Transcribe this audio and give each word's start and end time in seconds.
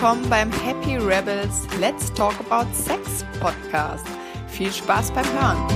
willkommen 0.00 0.30
beim 0.30 0.50
Happy 0.62 0.96
Rebels 0.96 1.66
Let's 1.78 2.10
Talk 2.14 2.32
About 2.48 2.72
Sex 2.72 3.22
Podcast. 3.38 4.06
Viel 4.48 4.72
Spaß 4.72 5.12
beim 5.12 5.26
Hören. 5.26 5.68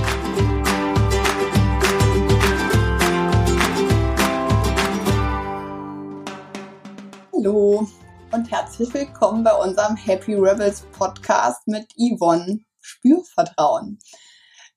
Hallo 7.33 7.87
und 8.31 8.51
herzlich 8.51 8.91
willkommen 8.95 9.43
bei 9.43 9.53
unserem 9.53 9.95
Happy 9.95 10.33
Rebels 10.33 10.81
Podcast 10.91 11.67
mit 11.67 11.93
Yvonne 11.95 12.61
Spürvertrauen. 12.81 13.99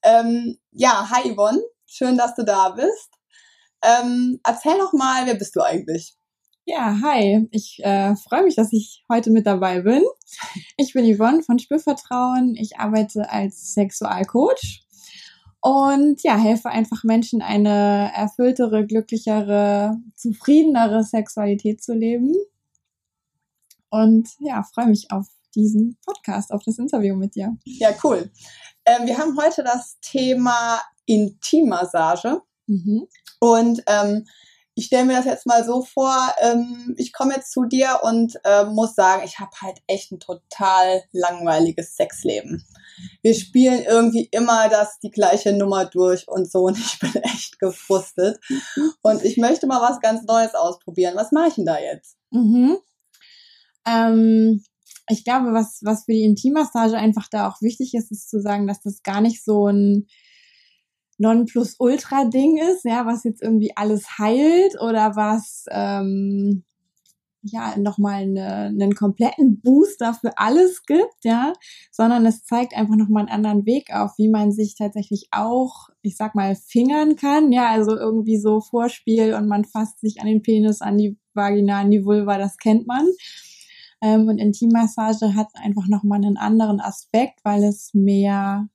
Ähm, 0.03 0.58
ja, 0.72 1.08
hi 1.11 1.35
Yvonne, 1.35 1.62
schön, 1.86 2.18
dass 2.18 2.35
du 2.35 2.44
da 2.44 2.68
bist. 2.68 3.08
Ähm, 3.82 4.40
erzähl 4.44 4.76
doch 4.76 4.93
mal, 4.93 5.25
wer 5.25 5.36
bist 5.36 5.57
du 5.57 5.62
eigentlich? 5.62 6.18
Ja, 6.71 6.99
hi. 7.03 7.49
Ich 7.50 7.82
äh, 7.82 8.14
freue 8.14 8.43
mich, 8.43 8.54
dass 8.54 8.75
ich 8.75 9.03
heute 9.11 9.31
mit 9.31 9.46
dabei 9.46 9.81
bin. 9.81 10.03
Ich 10.76 10.93
bin 10.93 11.07
Yvonne 11.07 11.43
von 11.43 11.59
Spürvertrauen. 11.59 12.57
Ich 12.57 12.76
arbeite 12.76 13.31
als 13.31 13.72
Sexualcoach 13.72 14.85
und 15.62 16.23
ja, 16.23 16.36
helfe 16.36 16.68
einfach 16.68 17.04
Menschen 17.04 17.40
eine 17.40 18.12
erfülltere, 18.14 18.85
glücklichere, 18.85 19.96
zufriedenere 20.14 21.04
Sexualität 21.04 21.82
zu 21.82 21.95
leben. 21.95 22.35
Und 23.89 24.29
ja, 24.39 24.62
freue 24.62 24.89
mich 24.89 25.11
auf 25.11 25.26
diesen 25.54 25.96
Podcast, 26.04 26.53
auf 26.53 26.62
das 26.67 26.76
Interview 26.76 27.17
mit 27.17 27.35
dir. 27.35 27.57
Ja, 27.64 27.95
cool. 28.04 28.31
Ähm, 28.85 29.07
wir 29.07 29.17
haben 29.17 29.39
heute 29.40 29.64
das 29.64 29.98
Thema 30.03 30.82
Intimmassage. 31.07 32.42
Mhm. 32.67 33.09
Und 33.41 33.83
ähm, 33.87 34.27
ich 34.78 34.87
stelle 34.87 35.06
mir 35.06 35.17
das 35.17 35.25
jetzt 35.25 35.45
mal 35.45 35.64
so 35.64 35.83
vor, 35.83 36.17
ähm, 36.41 36.95
ich 36.97 37.12
komme 37.12 37.34
jetzt 37.34 37.50
zu 37.50 37.65
dir 37.65 37.98
und 38.05 38.39
äh, 38.45 38.65
muss 38.65 38.95
sagen, 38.95 39.23
ich 39.25 39.41
habe 39.41 39.51
halt 39.61 39.83
echt 39.89 40.12
ein 40.12 40.20
total 40.20 41.03
langweiliges 41.11 41.97
Sexleben. 41.97 42.65
Wir 43.23 43.35
spielen 43.35 43.83
irgendwie 43.83 44.29
immer 44.31 44.69
das 44.69 45.01
die 45.01 45.11
gleiche 45.11 45.53
Nummer 45.53 45.85
durch 45.85 46.29
und 46.29 46.48
so 46.48 46.61
und 46.61 46.79
ich 46.79 46.98
bin 47.01 47.12
echt 47.25 47.59
gefrustet. 47.59 48.39
Und 49.03 49.25
ich 49.25 49.37
möchte 49.37 49.67
mal 49.67 49.81
was 49.81 49.98
ganz 49.98 50.23
Neues 50.23 50.55
ausprobieren. 50.55 51.17
Was 51.17 51.33
mache 51.33 51.48
ich 51.48 51.55
denn 51.55 51.67
da 51.67 51.81
jetzt? 51.81 52.17
Mhm. 52.31 52.79
Ähm, 53.85 54.63
ich 55.09 55.25
glaube, 55.25 55.53
was, 55.55 55.81
was 55.83 56.05
für 56.05 56.13
die 56.13 56.25
Intimmassage 56.25 56.97
einfach 56.97 57.27
da 57.29 57.48
auch 57.48 57.61
wichtig 57.63 57.95
ist, 57.95 58.13
ist 58.13 58.31
zu 58.31 58.41
sagen, 58.41 58.69
dass 58.69 58.81
das 58.81 59.03
gar 59.03 59.23
nicht 59.23 59.45
so 59.45 59.67
ein 59.67 60.07
Nonplusultra-Ding 61.19 62.58
ist, 62.58 62.84
ja, 62.84 63.05
was 63.06 63.24
jetzt 63.24 63.42
irgendwie 63.42 63.72
alles 63.77 64.19
heilt 64.19 64.80
oder 64.80 65.16
was 65.16 65.66
ähm, 65.70 66.64
ja 67.42 67.77
nochmal 67.78 68.22
eine, 68.22 68.66
einen 68.66 68.94
kompletten 68.94 69.61
Booster 69.61 70.14
für 70.14 70.39
alles 70.39 70.83
gibt, 70.84 71.24
ja, 71.24 71.52
sondern 71.91 72.27
es 72.27 72.44
zeigt 72.44 72.77
einfach 72.77 72.96
nochmal 72.96 73.22
einen 73.22 73.33
anderen 73.33 73.66
Weg 73.66 73.92
auf, 73.92 74.12
wie 74.19 74.28
man 74.28 74.52
sich 74.52 74.77
tatsächlich 74.77 75.28
auch, 75.30 75.89
ich 76.02 76.16
sag 76.16 76.34
mal, 76.34 76.55
fingern 76.55 77.16
kann, 77.16 77.52
ja, 77.52 77.69
also 77.69 77.96
irgendwie 77.96 78.39
so 78.39 78.61
Vorspiel 78.61 79.34
und 79.34 79.48
man 79.48 79.64
fasst 79.64 80.00
sich 80.00 80.20
an 80.20 80.27
den 80.27 80.42
Penis, 80.42 80.80
an 80.80 80.98
die 80.98 81.19
Vagina, 81.34 81.80
an 81.80 81.91
die 81.91 82.05
Vulva, 82.05 82.39
das 82.39 82.56
kennt 82.56 82.86
man. 82.86 83.06
Ähm, 84.00 84.28
und 84.28 84.39
Intimmassage 84.39 85.34
hat 85.34 85.48
einfach 85.55 85.89
nochmal 85.89 86.19
einen 86.19 86.36
anderen 86.36 86.80
Aspekt, 86.80 87.41
weil 87.44 87.64
es 87.64 87.92
mehr 87.94 88.69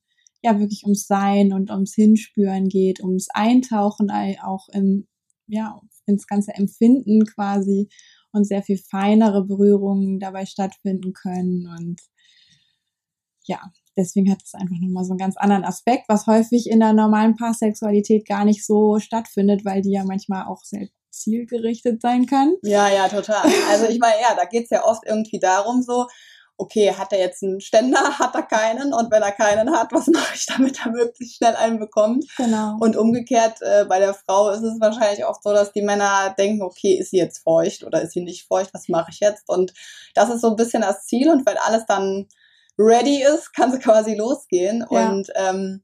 ja 0.44 0.60
wirklich 0.60 0.84
ums 0.84 1.06
Sein 1.06 1.52
und 1.52 1.70
ums 1.70 1.94
Hinspüren 1.94 2.68
geht, 2.68 3.00
ums 3.00 3.28
Eintauchen 3.32 4.10
auch 4.42 4.68
in, 4.68 5.08
ja, 5.46 5.80
ins 6.06 6.26
ganze 6.26 6.52
Empfinden 6.54 7.24
quasi 7.24 7.88
und 8.32 8.46
sehr 8.46 8.62
viel 8.62 8.78
feinere 8.78 9.44
Berührungen 9.44 10.20
dabei 10.20 10.46
stattfinden 10.46 11.12
können 11.12 11.66
und 11.78 12.00
ja, 13.46 13.60
deswegen 13.96 14.30
hat 14.30 14.42
es 14.42 14.54
einfach 14.54 14.76
nochmal 14.80 15.04
so 15.04 15.12
einen 15.12 15.18
ganz 15.18 15.36
anderen 15.36 15.64
Aspekt, 15.64 16.08
was 16.08 16.26
häufig 16.26 16.68
in 16.68 16.80
der 16.80 16.94
normalen 16.94 17.36
Paarsexualität 17.36 18.26
gar 18.26 18.44
nicht 18.44 18.64
so 18.64 18.98
stattfindet, 18.98 19.64
weil 19.64 19.82
die 19.82 19.92
ja 19.92 20.04
manchmal 20.04 20.46
auch 20.46 20.64
sehr 20.64 20.88
zielgerichtet 21.10 22.00
sein 22.00 22.26
kann. 22.26 22.54
Ja, 22.62 22.88
ja, 22.88 23.08
total. 23.08 23.44
Also 23.70 23.86
ich 23.86 23.98
meine, 24.00 24.20
ja, 24.20 24.34
da 24.34 24.46
geht's 24.46 24.70
ja 24.70 24.84
oft 24.84 25.04
irgendwie 25.06 25.38
darum 25.38 25.82
so, 25.82 26.06
okay, 26.56 26.92
hat 26.92 27.12
er 27.12 27.18
jetzt 27.18 27.42
einen 27.42 27.60
Ständer, 27.60 27.98
hat 28.18 28.34
er 28.34 28.42
keinen 28.42 28.92
und 28.92 29.10
wenn 29.10 29.22
er 29.22 29.32
keinen 29.32 29.70
hat, 29.70 29.92
was 29.92 30.06
mache 30.12 30.34
ich, 30.34 30.46
damit 30.46 30.84
er 30.84 30.92
möglichst 30.92 31.36
schnell 31.36 31.56
einen 31.56 31.78
bekommt? 31.78 32.24
Genau. 32.36 32.76
Und 32.80 32.96
umgekehrt, 32.96 33.60
äh, 33.60 33.84
bei 33.88 33.98
der 33.98 34.14
Frau 34.14 34.50
ist 34.50 34.62
es 34.62 34.80
wahrscheinlich 34.80 35.24
oft 35.24 35.42
so, 35.42 35.52
dass 35.52 35.72
die 35.72 35.82
Männer 35.82 36.34
denken, 36.38 36.62
okay, 36.62 36.94
ist 36.94 37.10
sie 37.10 37.18
jetzt 37.18 37.42
feucht 37.42 37.84
oder 37.84 38.02
ist 38.02 38.12
sie 38.12 38.22
nicht 38.22 38.46
feucht, 38.46 38.72
was 38.72 38.88
mache 38.88 39.10
ich 39.10 39.20
jetzt? 39.20 39.48
Und 39.48 39.72
das 40.14 40.30
ist 40.30 40.40
so 40.40 40.48
ein 40.48 40.56
bisschen 40.56 40.82
das 40.82 41.06
Ziel 41.06 41.30
und 41.30 41.46
wenn 41.46 41.58
alles 41.58 41.84
dann 41.86 42.28
ready 42.78 43.22
ist, 43.22 43.52
kann 43.54 43.72
sie 43.72 43.78
quasi 43.80 44.14
losgehen 44.14 44.84
ja. 44.90 45.08
und 45.08 45.28
ähm, 45.34 45.82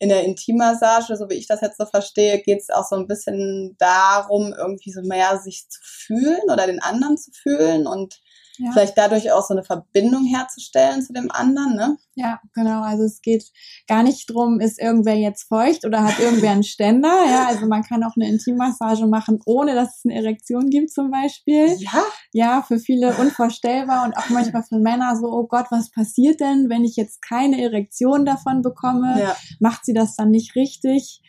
in 0.00 0.10
der 0.10 0.22
Intimmassage, 0.24 1.16
so 1.16 1.28
wie 1.28 1.34
ich 1.34 1.48
das 1.48 1.60
jetzt 1.60 1.76
so 1.76 1.84
verstehe, 1.84 2.40
geht 2.40 2.60
es 2.60 2.70
auch 2.70 2.86
so 2.86 2.94
ein 2.94 3.08
bisschen 3.08 3.74
darum, 3.78 4.54
irgendwie 4.56 4.92
so 4.92 5.02
mehr 5.02 5.38
sich 5.38 5.68
zu 5.68 5.80
fühlen 5.82 6.50
oder 6.52 6.66
den 6.66 6.80
anderen 6.80 7.18
zu 7.18 7.32
fühlen 7.32 7.88
und 7.88 8.20
ja. 8.58 8.72
Vielleicht 8.72 8.98
dadurch 8.98 9.30
auch 9.32 9.46
so 9.46 9.54
eine 9.54 9.62
Verbindung 9.62 10.24
herzustellen 10.24 11.02
zu 11.02 11.12
dem 11.12 11.30
anderen, 11.30 11.76
ne? 11.76 11.96
Ja, 12.14 12.40
genau. 12.54 12.82
Also 12.82 13.04
es 13.04 13.20
geht 13.22 13.44
gar 13.86 14.02
nicht 14.02 14.28
drum, 14.28 14.58
ist 14.58 14.80
irgendwer 14.80 15.14
jetzt 15.14 15.44
feucht 15.44 15.84
oder 15.84 16.02
hat 16.02 16.18
irgendwer 16.18 16.50
einen 16.50 16.64
Ständer. 16.64 17.08
Ja, 17.28 17.46
also 17.46 17.66
man 17.66 17.82
kann 17.82 18.02
auch 18.04 18.16
eine 18.16 18.28
Intimmassage 18.28 19.06
machen, 19.06 19.38
ohne 19.44 19.74
dass 19.74 19.98
es 19.98 20.04
eine 20.04 20.14
Erektion 20.14 20.70
gibt 20.70 20.90
zum 20.90 21.10
Beispiel. 21.10 21.76
Ja? 21.78 22.02
Ja, 22.32 22.62
für 22.62 22.78
viele 22.78 23.14
unvorstellbar 23.16 24.04
und 24.06 24.16
auch 24.16 24.28
manchmal 24.30 24.62
für 24.62 24.78
Männer 24.78 25.14
so, 25.16 25.26
oh 25.26 25.46
Gott, 25.46 25.66
was 25.70 25.90
passiert 25.90 26.40
denn, 26.40 26.70
wenn 26.70 26.84
ich 26.84 26.96
jetzt 26.96 27.20
keine 27.22 27.62
Erektion 27.62 28.24
davon 28.24 28.62
bekomme? 28.62 29.20
Ja. 29.20 29.36
Macht 29.60 29.84
sie 29.84 29.92
das 29.92 30.16
dann 30.16 30.30
nicht 30.30 30.56
richtig? 30.56 31.20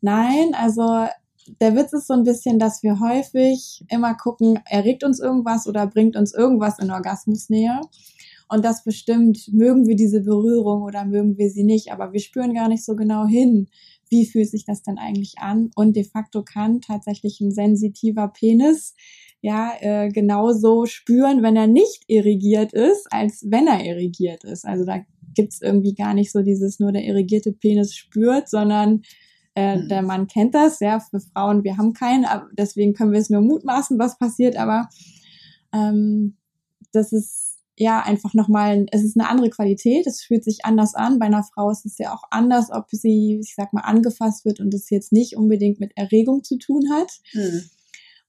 Nein, 0.00 0.54
also 0.54 1.06
der 1.60 1.74
Witz 1.76 1.92
ist 1.92 2.06
so 2.06 2.14
ein 2.14 2.24
bisschen, 2.24 2.58
dass 2.58 2.82
wir 2.82 3.00
häufig 3.00 3.84
immer 3.88 4.14
gucken, 4.14 4.60
erregt 4.68 5.04
uns 5.04 5.20
irgendwas 5.20 5.66
oder 5.66 5.86
bringt 5.86 6.16
uns 6.16 6.32
irgendwas 6.32 6.78
in 6.78 6.90
Orgasmusnähe. 6.90 7.80
Und 8.48 8.64
das 8.64 8.84
bestimmt, 8.84 9.48
mögen 9.52 9.86
wir 9.86 9.96
diese 9.96 10.20
Berührung 10.20 10.82
oder 10.82 11.04
mögen 11.04 11.38
wir 11.38 11.50
sie 11.50 11.64
nicht. 11.64 11.90
Aber 11.90 12.12
wir 12.12 12.20
spüren 12.20 12.54
gar 12.54 12.68
nicht 12.68 12.84
so 12.84 12.94
genau 12.94 13.26
hin, 13.26 13.68
wie 14.10 14.26
fühlt 14.26 14.50
sich 14.50 14.64
das 14.66 14.82
denn 14.82 14.98
eigentlich 14.98 15.38
an. 15.38 15.70
Und 15.74 15.96
de 15.96 16.04
facto 16.04 16.42
kann 16.42 16.80
tatsächlich 16.80 17.40
ein 17.40 17.50
sensitiver 17.50 18.28
Penis 18.28 18.94
ja 19.40 19.72
äh, 19.80 20.10
genauso 20.10 20.86
spüren, 20.86 21.42
wenn 21.42 21.56
er 21.56 21.66
nicht 21.66 22.04
irrigiert 22.08 22.72
ist, 22.74 23.08
als 23.10 23.44
wenn 23.48 23.66
er 23.66 23.84
irrigiert 23.84 24.44
ist. 24.44 24.66
Also 24.66 24.84
da 24.84 25.00
gibt's 25.34 25.62
irgendwie 25.62 25.94
gar 25.94 26.14
nicht 26.14 26.30
so 26.30 26.42
dieses 26.42 26.78
nur 26.78 26.92
der 26.92 27.04
irrigierte 27.04 27.52
Penis 27.52 27.94
spürt, 27.94 28.48
sondern 28.48 29.02
äh, 29.54 29.76
mhm. 29.76 29.88
Der 29.88 30.02
Mann 30.02 30.26
kennt 30.26 30.54
das, 30.54 30.80
ja, 30.80 31.00
für 31.00 31.20
Frauen, 31.20 31.64
wir 31.64 31.76
haben 31.76 31.92
keinen, 31.92 32.26
deswegen 32.52 32.94
können 32.94 33.12
wir 33.12 33.20
es 33.20 33.30
nur 33.30 33.42
mutmaßen, 33.42 33.98
was 33.98 34.18
passiert, 34.18 34.56
aber 34.56 34.88
ähm, 35.72 36.36
das 36.92 37.12
ist 37.12 37.58
ja 37.76 38.00
einfach 38.00 38.34
nochmal, 38.34 38.86
es 38.92 39.02
ist 39.02 39.18
eine 39.18 39.28
andere 39.28 39.50
Qualität, 39.50 40.06
es 40.06 40.22
fühlt 40.22 40.44
sich 40.44 40.64
anders 40.64 40.94
an. 40.94 41.18
Bei 41.18 41.26
einer 41.26 41.42
Frau 41.42 41.70
ist 41.70 41.86
es 41.86 41.96
ja 41.98 42.14
auch 42.14 42.22
anders, 42.30 42.70
ob 42.70 42.86
sie, 42.90 43.40
ich 43.40 43.54
sag 43.54 43.72
mal, 43.72 43.80
angefasst 43.80 44.44
wird 44.44 44.60
und 44.60 44.74
es 44.74 44.90
jetzt 44.90 45.12
nicht 45.12 45.36
unbedingt 45.36 45.80
mit 45.80 45.92
Erregung 45.96 46.44
zu 46.44 46.58
tun 46.58 46.90
hat. 46.92 47.10
Mhm 47.32 47.62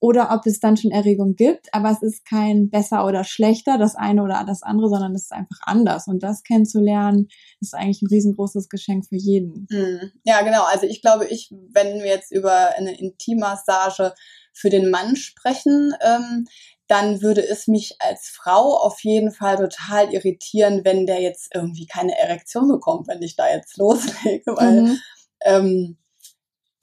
oder 0.03 0.31
ob 0.31 0.45
es 0.45 0.59
dann 0.59 0.75
schon 0.75 0.91
Erregung 0.91 1.37
gibt, 1.37 1.73
aber 1.73 1.89
es 1.89 2.01
ist 2.01 2.25
kein 2.25 2.69
besser 2.69 3.05
oder 3.05 3.23
schlechter, 3.23 3.77
das 3.77 3.95
eine 3.95 4.21
oder 4.21 4.43
das 4.45 4.61
andere, 4.61 4.89
sondern 4.89 5.15
es 5.15 5.23
ist 5.23 5.31
einfach 5.31 5.61
anders. 5.61 6.07
Und 6.07 6.21
das 6.23 6.43
kennenzulernen, 6.43 7.29
ist 7.61 7.73
eigentlich 7.73 8.01
ein 8.01 8.07
riesengroßes 8.07 8.67
Geschenk 8.67 9.05
für 9.07 9.15
jeden. 9.15 9.65
Hm. 9.71 10.11
Ja, 10.25 10.41
genau. 10.41 10.65
Also 10.65 10.87
ich 10.87 11.01
glaube, 11.01 11.27
ich, 11.27 11.53
wenn 11.71 11.99
wir 11.99 12.07
jetzt 12.07 12.33
über 12.33 12.75
eine 12.75 12.99
Intimmassage 12.99 14.13
für 14.51 14.69
den 14.69 14.89
Mann 14.89 15.15
sprechen, 15.15 15.93
ähm, 16.01 16.47
dann 16.87 17.21
würde 17.21 17.47
es 17.47 17.67
mich 17.69 17.95
als 17.99 18.27
Frau 18.27 18.75
auf 18.75 18.99
jeden 19.05 19.31
Fall 19.31 19.55
total 19.55 20.13
irritieren, 20.13 20.83
wenn 20.83 21.05
der 21.05 21.21
jetzt 21.21 21.55
irgendwie 21.55 21.85
keine 21.85 22.17
Erektion 22.19 22.67
bekommt, 22.67 23.07
wenn 23.07 23.21
ich 23.21 23.37
da 23.37 23.49
jetzt 23.49 23.77
loslege, 23.77 24.43
weil 24.47 24.81
mhm. 24.81 24.99
ähm, 25.45 25.97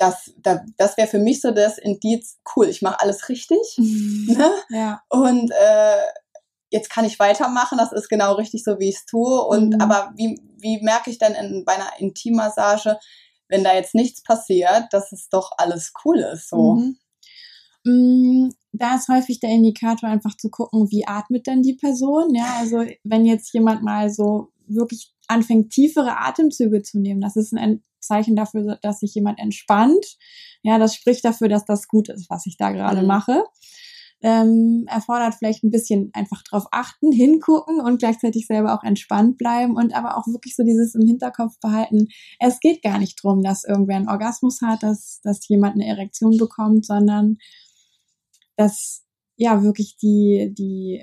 das, 0.00 0.32
das, 0.38 0.60
das 0.78 0.96
wäre 0.96 1.06
für 1.06 1.18
mich 1.18 1.42
so 1.42 1.50
das 1.50 1.76
Indiz, 1.76 2.38
cool, 2.56 2.68
ich 2.68 2.80
mache 2.80 3.00
alles 3.00 3.28
richtig. 3.28 3.58
Mhm. 3.76 4.26
Ne? 4.36 4.50
Ja. 4.70 5.02
Und 5.08 5.50
äh, 5.50 6.02
jetzt 6.70 6.88
kann 6.88 7.04
ich 7.04 7.18
weitermachen, 7.18 7.76
das 7.76 7.92
ist 7.92 8.08
genau 8.08 8.34
richtig 8.34 8.64
so, 8.64 8.78
wie 8.78 8.88
ich 8.88 8.96
es 8.96 9.04
tue. 9.04 9.42
Und 9.42 9.74
mhm. 9.74 9.80
aber 9.80 10.12
wie, 10.16 10.40
wie 10.58 10.80
merke 10.82 11.10
ich 11.10 11.18
denn 11.18 11.34
in, 11.34 11.64
bei 11.64 11.74
einer 11.74 11.90
Intimmassage, 11.98 12.98
wenn 13.48 13.62
da 13.62 13.74
jetzt 13.74 13.94
nichts 13.94 14.22
passiert, 14.22 14.86
dass 14.92 15.12
es 15.12 15.28
doch 15.28 15.50
alles 15.58 15.92
cool 16.04 16.20
ist? 16.20 16.48
So. 16.48 16.74
Mhm. 16.74 16.96
Mm, 17.84 18.50
da 18.72 18.94
ist 18.94 19.08
häufig 19.08 19.40
der 19.40 19.50
Indikator 19.50 20.08
einfach 20.08 20.36
zu 20.36 20.48
gucken, 20.48 20.90
wie 20.90 21.06
atmet 21.06 21.46
denn 21.46 21.62
die 21.62 21.74
Person. 21.74 22.34
Ja, 22.34 22.56
also 22.58 22.84
wenn 23.04 23.26
jetzt 23.26 23.52
jemand 23.52 23.82
mal 23.82 24.08
so 24.08 24.48
wirklich 24.66 25.12
anfängt, 25.26 25.72
tiefere 25.72 26.18
Atemzüge 26.18 26.82
zu 26.82 27.00
nehmen, 27.00 27.20
das 27.20 27.36
ist 27.36 27.52
ein 27.52 27.82
Zeichen 28.00 28.36
dafür, 28.36 28.78
dass 28.82 29.00
sich 29.00 29.14
jemand 29.14 29.38
entspannt. 29.38 30.16
Ja, 30.62 30.78
das 30.78 30.94
spricht 30.94 31.24
dafür, 31.24 31.48
dass 31.48 31.64
das 31.64 31.88
gut 31.88 32.08
ist, 32.08 32.28
was 32.30 32.46
ich 32.46 32.56
da 32.56 32.70
gerade 32.70 33.02
mhm. 33.02 33.06
mache. 33.06 33.44
ähm, 34.22 34.84
erfordert 34.86 35.34
vielleicht 35.34 35.64
ein 35.64 35.70
bisschen 35.70 36.10
einfach 36.12 36.42
drauf 36.42 36.66
achten, 36.72 37.10
hingucken 37.10 37.80
und 37.80 37.98
gleichzeitig 37.98 38.46
selber 38.46 38.74
auch 38.74 38.84
entspannt 38.84 39.38
bleiben 39.38 39.76
und 39.76 39.94
aber 39.94 40.18
auch 40.18 40.26
wirklich 40.26 40.54
so 40.54 40.62
dieses 40.62 40.94
im 40.94 41.06
Hinterkopf 41.06 41.58
behalten. 41.60 42.08
Es 42.38 42.60
geht 42.60 42.82
gar 42.82 42.98
nicht 42.98 43.22
drum, 43.22 43.42
dass 43.42 43.64
irgendwer 43.64 43.96
einen 43.96 44.10
Orgasmus 44.10 44.60
hat, 44.62 44.82
dass, 44.82 45.20
dass 45.22 45.48
jemand 45.48 45.74
eine 45.74 45.86
Erektion 45.86 46.36
bekommt, 46.36 46.84
sondern 46.84 47.38
dass 48.56 49.04
ja 49.36 49.62
wirklich 49.62 49.96
die, 49.96 50.52
die, 50.56 51.02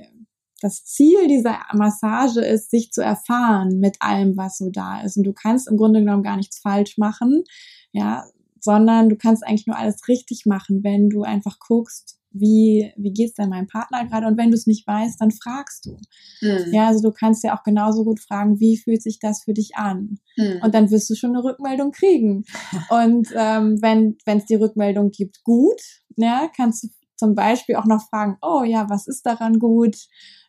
das 0.62 0.84
Ziel 0.84 1.28
dieser 1.28 1.60
Massage 1.74 2.42
ist, 2.42 2.72
sich 2.72 2.92
zu 2.92 3.02
erfahren 3.02 3.80
mit 3.80 3.98
allem, 4.00 4.38
was 4.38 4.58
so 4.58 4.70
da 4.70 5.02
ist. 5.02 5.18
Und 5.18 5.24
du 5.24 5.34
kannst 5.34 5.68
im 5.68 5.78
Grunde 5.78 6.00
genommen 6.00 6.24
gar 6.24 6.38
nichts 6.38 6.60
falsch 6.60 6.98
machen, 6.98 7.44
ja, 7.92 8.26
sondern 8.60 9.10
du 9.10 9.16
kannst 9.16 9.46
eigentlich 9.46 9.68
nur 9.68 9.78
alles 9.78 10.08
richtig 10.08 10.46
machen, 10.46 10.84
wenn 10.84 11.10
du 11.10 11.24
einfach 11.24 11.60
guckst, 11.60 12.18
wie, 12.32 12.92
wie 12.98 13.14
geht's 13.14 13.36
denn 13.36 13.50
meinem 13.50 13.68
Partner 13.68 14.06
gerade? 14.06 14.28
Und 14.28 14.38
wenn 14.38 14.52
du 14.52 14.56
es 14.56 14.68
nicht 14.68 14.86
weißt, 14.86 15.20
dann 15.20 15.32
fragst 15.32 15.86
du. 15.86 15.98
Mhm. 16.42 16.74
Ja, 16.74 16.88
also 16.88 17.02
du 17.02 17.12
kannst 17.12 17.44
ja 17.44 17.58
auch 17.58 17.64
genauso 17.64 18.04
gut 18.04 18.20
fragen, 18.20 18.60
wie 18.60 18.78
fühlt 18.78 19.02
sich 19.02 19.20
das 19.20 19.44
für 19.44 19.54
dich 19.54 19.76
an? 19.76 20.20
Mhm. 20.36 20.60
Und 20.62 20.76
dann 20.76 20.92
wirst 20.92 21.10
du 21.10 21.16
schon 21.16 21.32
eine 21.32 21.44
Rückmeldung 21.44 21.92
kriegen. 21.92 22.44
Und 22.90 23.30
ähm, 23.36 23.80
wenn 23.82 24.18
es 24.26 24.46
die 24.46 24.56
Rückmeldung 24.56 25.12
gibt, 25.12 25.44
gut, 25.44 25.82
ja, 26.16 26.50
kannst 26.56 26.84
du 26.84 26.88
zum 27.18 27.36
Beispiel 27.36 27.76
auch 27.76 27.86
noch 27.86 28.08
fragen, 28.10 28.38
oh 28.42 28.64
ja, 28.64 28.90
was 28.90 29.08
ist 29.08 29.26
daran 29.26 29.60
gut? 29.60 29.96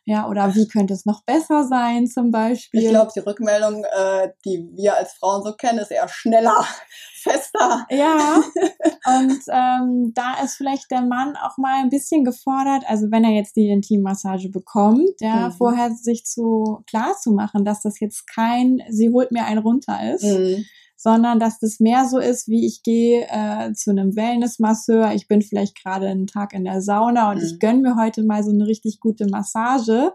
Ja, 0.05 0.27
oder 0.27 0.55
wie 0.55 0.67
könnte 0.67 0.93
es 0.95 1.05
noch 1.05 1.23
besser 1.23 1.67
sein 1.67 2.07
zum 2.07 2.31
Beispiel? 2.31 2.81
Ich 2.81 2.89
glaube, 2.89 3.11
die 3.15 3.19
Rückmeldung, 3.19 3.83
äh, 3.83 4.29
die 4.43 4.67
wir 4.75 4.97
als 4.97 5.13
Frauen 5.13 5.43
so 5.43 5.53
kennen, 5.53 5.77
ist 5.77 5.91
eher 5.91 6.07
schneller, 6.07 6.65
fester. 7.21 7.85
Ja, 7.91 8.41
und 9.05 9.39
ähm, 9.51 10.11
da 10.15 10.41
ist 10.43 10.55
vielleicht 10.55 10.89
der 10.89 11.01
Mann 11.01 11.35
auch 11.35 11.57
mal 11.57 11.83
ein 11.83 11.89
bisschen 11.89 12.23
gefordert, 12.23 12.85
also 12.87 13.11
wenn 13.11 13.23
er 13.23 13.31
jetzt 13.31 13.55
die 13.55 13.69
Intimmassage 13.69 14.49
bekommt, 14.49 15.19
ja, 15.19 15.49
mhm. 15.49 15.51
vorher 15.51 15.91
sich 15.91 16.25
zu 16.25 16.83
klar 16.89 17.15
zu 17.21 17.31
machen, 17.31 17.63
dass 17.63 17.81
das 17.81 17.99
jetzt 17.99 18.25
kein, 18.25 18.81
sie 18.89 19.11
holt 19.11 19.31
mir 19.31 19.45
einen 19.45 19.59
runter 19.59 20.13
ist. 20.13 20.23
Mhm 20.23 20.65
sondern 21.01 21.39
dass 21.39 21.59
das 21.59 21.79
mehr 21.79 22.05
so 22.09 22.19
ist, 22.19 22.49
wie 22.49 22.67
ich 22.67 22.83
gehe 22.83 23.25
äh, 23.29 23.71
zu 23.71 23.89
einem 23.91 24.17
Wellnessmasseur, 24.17 25.13
ich 25.13 25.29
bin 25.29 25.41
vielleicht 25.41 25.81
gerade 25.81 26.09
einen 26.09 26.27
Tag 26.27 26.51
in 26.53 26.65
der 26.65 26.81
Sauna 26.81 27.31
und 27.31 27.37
mhm. 27.37 27.45
ich 27.45 27.59
gönn 27.59 27.81
mir 27.81 27.95
heute 27.95 28.21
mal 28.21 28.43
so 28.43 28.51
eine 28.51 28.67
richtig 28.67 28.99
gute 28.99 29.25
Massage. 29.27 30.11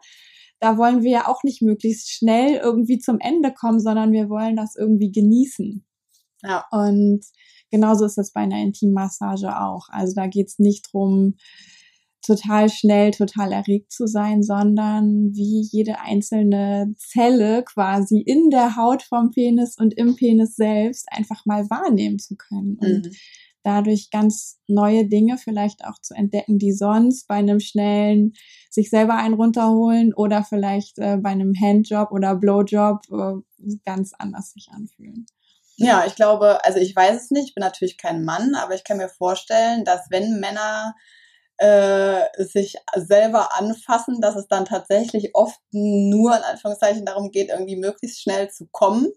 Da 0.60 0.76
wollen 0.76 1.02
wir 1.02 1.10
ja 1.10 1.28
auch 1.28 1.42
nicht 1.42 1.62
möglichst 1.62 2.12
schnell 2.12 2.60
irgendwie 2.62 2.98
zum 2.98 3.18
Ende 3.18 3.54
kommen, 3.54 3.80
sondern 3.80 4.12
wir 4.12 4.28
wollen 4.28 4.56
das 4.56 4.76
irgendwie 4.76 5.10
genießen. 5.10 5.86
Ja. 6.42 6.66
Und 6.70 7.24
genauso 7.70 8.04
ist 8.04 8.18
das 8.18 8.32
bei 8.32 8.42
einer 8.42 8.60
Intimmassage 8.60 9.58
auch. 9.58 9.88
Also 9.88 10.12
da 10.14 10.26
geht's 10.26 10.58
nicht 10.58 10.92
drum, 10.92 11.36
total 12.24 12.68
schnell, 12.70 13.10
total 13.10 13.52
erregt 13.52 13.92
zu 13.92 14.06
sein, 14.06 14.42
sondern 14.42 15.32
wie 15.32 15.66
jede 15.70 16.00
einzelne 16.00 16.94
Zelle 16.96 17.62
quasi 17.64 18.20
in 18.20 18.50
der 18.50 18.76
Haut 18.76 19.02
vom 19.02 19.30
Penis 19.30 19.76
und 19.78 19.94
im 19.94 20.16
Penis 20.16 20.56
selbst 20.56 21.06
einfach 21.10 21.44
mal 21.44 21.68
wahrnehmen 21.70 22.18
zu 22.18 22.36
können 22.36 22.78
und 22.80 23.06
mhm. 23.06 23.12
dadurch 23.62 24.10
ganz 24.10 24.58
neue 24.66 25.06
Dinge 25.06 25.36
vielleicht 25.36 25.84
auch 25.84 26.00
zu 26.00 26.14
entdecken, 26.14 26.58
die 26.58 26.72
sonst 26.72 27.28
bei 27.28 27.36
einem 27.36 27.60
schnellen 27.60 28.32
sich 28.70 28.90
selber 28.90 29.16
einen 29.16 29.34
runterholen 29.34 30.14
oder 30.14 30.42
vielleicht 30.42 30.98
äh, 30.98 31.18
bei 31.18 31.30
einem 31.30 31.52
Handjob 31.54 32.10
oder 32.10 32.34
Blowjob 32.36 33.02
äh, 33.10 33.76
ganz 33.84 34.12
anders 34.18 34.52
sich 34.52 34.68
anfühlen. 34.72 35.26
Ja, 35.76 36.04
ich 36.06 36.14
glaube, 36.14 36.64
also 36.64 36.78
ich 36.78 36.94
weiß 36.94 37.24
es 37.24 37.30
nicht, 37.30 37.48
ich 37.48 37.54
bin 37.54 37.62
natürlich 37.62 37.98
kein 37.98 38.24
Mann, 38.24 38.54
aber 38.54 38.74
ich 38.74 38.84
kann 38.84 38.96
mir 38.96 39.08
vorstellen, 39.08 39.84
dass 39.84 40.06
wenn 40.08 40.38
Männer 40.38 40.94
äh, 41.58 42.22
sich 42.42 42.76
selber 42.94 43.56
anfassen, 43.56 44.20
dass 44.20 44.36
es 44.36 44.48
dann 44.48 44.64
tatsächlich 44.64 45.34
oft 45.34 45.58
nur 45.70 46.36
in 46.36 46.42
Anführungszeichen 46.42 47.04
darum 47.04 47.30
geht, 47.30 47.50
irgendwie 47.50 47.76
möglichst 47.76 48.22
schnell 48.22 48.50
zu 48.50 48.68
kommen 48.70 49.12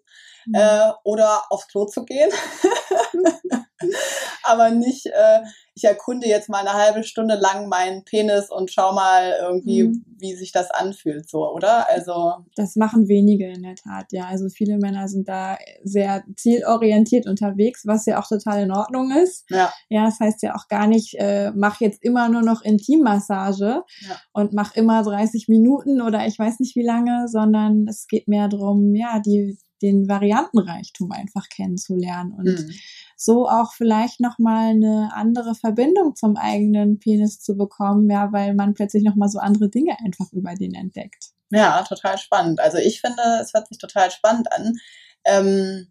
mhm. 0.46 0.56
äh, 0.56 0.92
oder 1.04 1.44
aufs 1.50 1.68
Klo 1.68 1.86
zu 1.86 2.06
gehen. 2.06 2.32
Aber 4.44 4.70
nicht, 4.70 5.08
äh, 5.08 5.42
ich 5.76 5.84
erkunde 5.84 6.28
jetzt 6.28 6.50
mal 6.50 6.66
eine 6.66 6.74
halbe 6.74 7.04
Stunde 7.04 7.36
lang 7.36 7.68
meinen 7.68 8.04
Penis 8.04 8.50
und 8.50 8.72
schau 8.72 8.94
mal 8.94 9.36
irgendwie, 9.42 9.84
mhm. 9.84 10.06
wie 10.18 10.34
sich 10.34 10.52
das 10.52 10.72
anfühlt, 10.72 11.30
so, 11.30 11.48
oder? 11.52 11.90
Also. 11.90 12.34
Das 12.56 12.76
machen 12.76 13.08
wenige 13.08 13.48
in 13.48 13.64
der 13.64 13.76
Tat, 13.76 14.08
ja. 14.12 14.26
Also 14.26 14.50
viele 14.50 14.78
Männer 14.78 15.08
sind 15.08 15.28
da 15.28 15.58
sehr 15.84 16.24
zielorientiert 16.36 17.28
unterwegs, 17.28 17.84
was 17.86 18.06
ja 18.06 18.20
auch 18.20 18.28
total 18.28 18.64
in 18.64 18.72
Ordnung 18.72 19.12
ist. 19.12 19.46
Ja. 19.50 19.72
Ja, 19.90 20.06
das 20.06 20.20
heißt 20.20 20.42
ja 20.42 20.56
auch 20.56 20.68
gar 20.68 20.88
nicht, 20.88 21.16
äh, 21.20 21.52
mach 21.52 21.80
jetzt 21.80 22.04
immer 22.04 22.30
nur 22.30 22.42
noch 22.42 22.64
Intimmassage 22.64 23.84
ja. 24.02 24.22
und 24.34 24.54
mach 24.54 24.76
immer 24.76 25.04
30 25.04 25.48
Minuten 25.48 26.02
oder 26.02 26.26
ich 26.26 26.40
weiß 26.40 26.60
nicht 26.60 26.76
wie 26.76 26.86
lange, 26.86 27.28
sondern 27.28 27.88
es 27.88 28.08
geht 28.08 28.28
mehr 28.28 28.48
darum, 28.48 28.96
ja, 28.96 29.20
die, 29.20 29.58
den 29.82 30.08
Variantenreichtum 30.08 31.12
einfach 31.12 31.50
kennenzulernen 31.50 32.34
und 32.34 32.46
mhm. 32.46 32.72
so 33.16 33.48
auch 33.48 33.74
vielleicht 33.74 34.20
nochmal 34.20 34.72
eine 34.72 35.12
andere 35.14 35.56
Verbindung 35.56 36.16
zum 36.16 36.38
eigenen 36.38 37.00
Penis 37.00 37.40
zu 37.40 37.56
bekommen, 37.56 38.10
ja, 38.10 38.32
weil 38.32 38.54
man 38.56 38.74
plötzlich 38.74 39.04
nochmal 39.04 39.30
so 39.30 39.40
andere 39.40 39.70
Dinge 39.70 39.98
einfach 40.04 40.32
über 40.32 40.56
den 40.56 40.74
entdeckt. 40.74 41.32
Ja, 41.50 41.82
total 41.84 42.18
spannend. 42.18 42.60
Also 42.60 42.78
ich 42.78 43.00
finde, 43.00 43.22
es 43.42 43.54
hört 43.54 43.68
sich 43.68 43.78
total 43.78 44.12
spannend 44.12 44.52
an. 44.52 44.74
Ähm, 45.24 45.88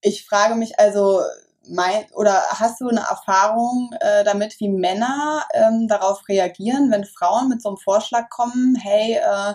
ich 0.00 0.24
frage 0.24 0.54
mich 0.54 0.78
also, 0.78 1.20
mein, 1.68 2.04
oder 2.14 2.42
hast 2.50 2.80
du 2.80 2.88
eine 2.88 3.00
Erfahrung 3.00 3.90
äh, 4.00 4.24
damit, 4.24 4.58
wie 4.60 4.68
Männer 4.68 5.44
ähm, 5.54 5.88
darauf 5.88 6.26
reagieren, 6.28 6.90
wenn 6.90 7.04
Frauen 7.04 7.48
mit 7.48 7.62
so 7.62 7.70
einem 7.70 7.78
Vorschlag 7.78 8.28
kommen, 8.30 8.76
hey, 8.76 9.14
äh, 9.14 9.54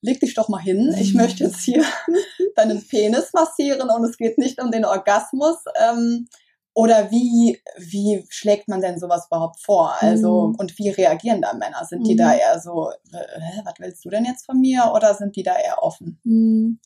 leg 0.00 0.20
dich 0.20 0.34
doch 0.34 0.48
mal 0.48 0.60
hin, 0.60 0.94
ich 0.98 1.14
möchte 1.14 1.44
jetzt 1.44 1.60
hier 1.60 1.84
deinen 2.56 2.86
Penis 2.86 3.32
massieren 3.32 3.90
und 3.90 4.04
es 4.04 4.16
geht 4.16 4.38
nicht 4.38 4.62
um 4.62 4.70
den 4.70 4.84
Orgasmus. 4.84 5.56
Ähm, 5.80 6.28
oder 6.74 7.10
wie, 7.10 7.60
wie 7.76 8.24
schlägt 8.28 8.68
man 8.68 8.80
denn 8.80 9.00
sowas 9.00 9.26
überhaupt 9.26 9.60
vor? 9.60 9.96
Also, 9.98 10.48
mhm. 10.48 10.54
und 10.56 10.78
wie 10.78 10.90
reagieren 10.90 11.42
da 11.42 11.52
Männer? 11.52 11.84
Sind 11.84 12.06
die 12.06 12.14
da 12.14 12.28
mhm. 12.28 12.38
eher 12.38 12.60
so, 12.60 12.90
äh, 12.90 13.64
was 13.64 13.74
willst 13.78 14.04
du 14.04 14.10
denn 14.10 14.24
jetzt 14.24 14.46
von 14.46 14.60
mir? 14.60 14.92
Oder 14.94 15.14
sind 15.14 15.34
die 15.34 15.42
da 15.42 15.58
eher 15.58 15.82
offen? 15.82 16.20
Mhm. 16.22 16.78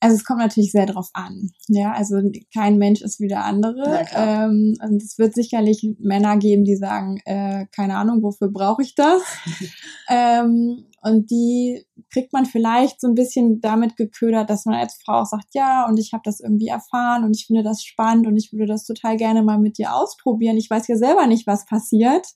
Also 0.00 0.16
es 0.16 0.24
kommt 0.24 0.40
natürlich 0.40 0.72
sehr 0.72 0.86
drauf 0.86 1.10
an. 1.12 1.50
Ja, 1.68 1.92
also 1.92 2.16
kein 2.54 2.78
Mensch 2.78 3.02
ist 3.02 3.20
wie 3.20 3.28
der 3.28 3.44
andere. 3.44 4.06
Ähm, 4.14 4.76
und 4.82 5.02
es 5.02 5.18
wird 5.18 5.34
sicherlich 5.34 5.86
Männer 5.98 6.38
geben, 6.38 6.64
die 6.64 6.76
sagen, 6.76 7.20
äh, 7.26 7.66
keine 7.74 7.96
Ahnung, 7.96 8.22
wofür 8.22 8.48
brauche 8.50 8.82
ich 8.82 8.94
das? 8.94 9.22
ähm, 10.08 10.86
und 11.02 11.30
die 11.30 11.84
kriegt 12.12 12.32
man 12.32 12.46
vielleicht 12.46 13.00
so 13.00 13.08
ein 13.08 13.14
bisschen 13.14 13.60
damit 13.60 13.96
geködert, 13.96 14.48
dass 14.48 14.64
man 14.64 14.74
als 14.74 14.98
Frau 15.04 15.20
auch 15.20 15.26
sagt, 15.26 15.48
ja, 15.52 15.86
und 15.86 15.98
ich 15.98 16.12
habe 16.12 16.22
das 16.24 16.40
irgendwie 16.40 16.68
erfahren 16.68 17.24
und 17.24 17.36
ich 17.36 17.46
finde 17.46 17.62
das 17.62 17.82
spannend 17.84 18.26
und 18.26 18.36
ich 18.36 18.52
würde 18.52 18.66
das 18.66 18.84
total 18.84 19.16
gerne 19.16 19.42
mal 19.42 19.58
mit 19.58 19.78
dir 19.78 19.94
ausprobieren. 19.94 20.56
Ich 20.56 20.70
weiß 20.70 20.88
ja 20.88 20.96
selber 20.96 21.26
nicht, 21.26 21.46
was 21.46 21.66
passiert 21.66 22.26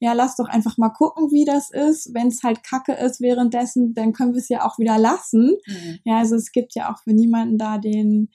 ja, 0.00 0.12
lass 0.12 0.36
doch 0.36 0.46
einfach 0.46 0.78
mal 0.78 0.90
gucken, 0.90 1.30
wie 1.30 1.44
das 1.44 1.70
ist. 1.70 2.14
Wenn 2.14 2.28
es 2.28 2.42
halt 2.42 2.62
Kacke 2.62 2.92
ist 2.92 3.20
währenddessen, 3.20 3.94
dann 3.94 4.12
können 4.12 4.32
wir 4.32 4.40
es 4.40 4.48
ja 4.48 4.64
auch 4.64 4.78
wieder 4.78 4.98
lassen. 4.98 5.56
Mhm. 5.66 5.98
Ja, 6.04 6.18
also 6.18 6.36
es 6.36 6.52
gibt 6.52 6.74
ja 6.74 6.92
auch 6.92 7.02
für 7.02 7.12
niemanden 7.12 7.58
da 7.58 7.78
den, 7.78 8.30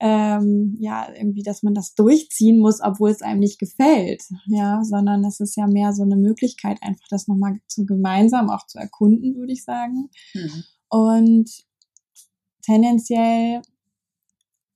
ähm, 0.00 0.76
ja, 0.80 1.08
irgendwie, 1.14 1.42
dass 1.42 1.62
man 1.62 1.74
das 1.74 1.94
durchziehen 1.94 2.58
muss, 2.58 2.80
obwohl 2.82 3.10
es 3.10 3.22
einem 3.22 3.40
nicht 3.40 3.58
gefällt, 3.58 4.22
ja, 4.46 4.82
sondern 4.82 5.24
es 5.24 5.40
ist 5.40 5.56
ja 5.56 5.66
mehr 5.66 5.92
so 5.92 6.02
eine 6.02 6.16
Möglichkeit, 6.16 6.78
einfach 6.82 7.06
das 7.08 7.28
nochmal 7.28 7.60
zu 7.66 7.84
gemeinsam 7.86 8.50
auch 8.50 8.66
zu 8.66 8.78
erkunden, 8.78 9.36
würde 9.36 9.52
ich 9.52 9.64
sagen. 9.64 10.08
Mhm. 10.34 10.64
Und 10.88 11.50
tendenziell 12.62 13.62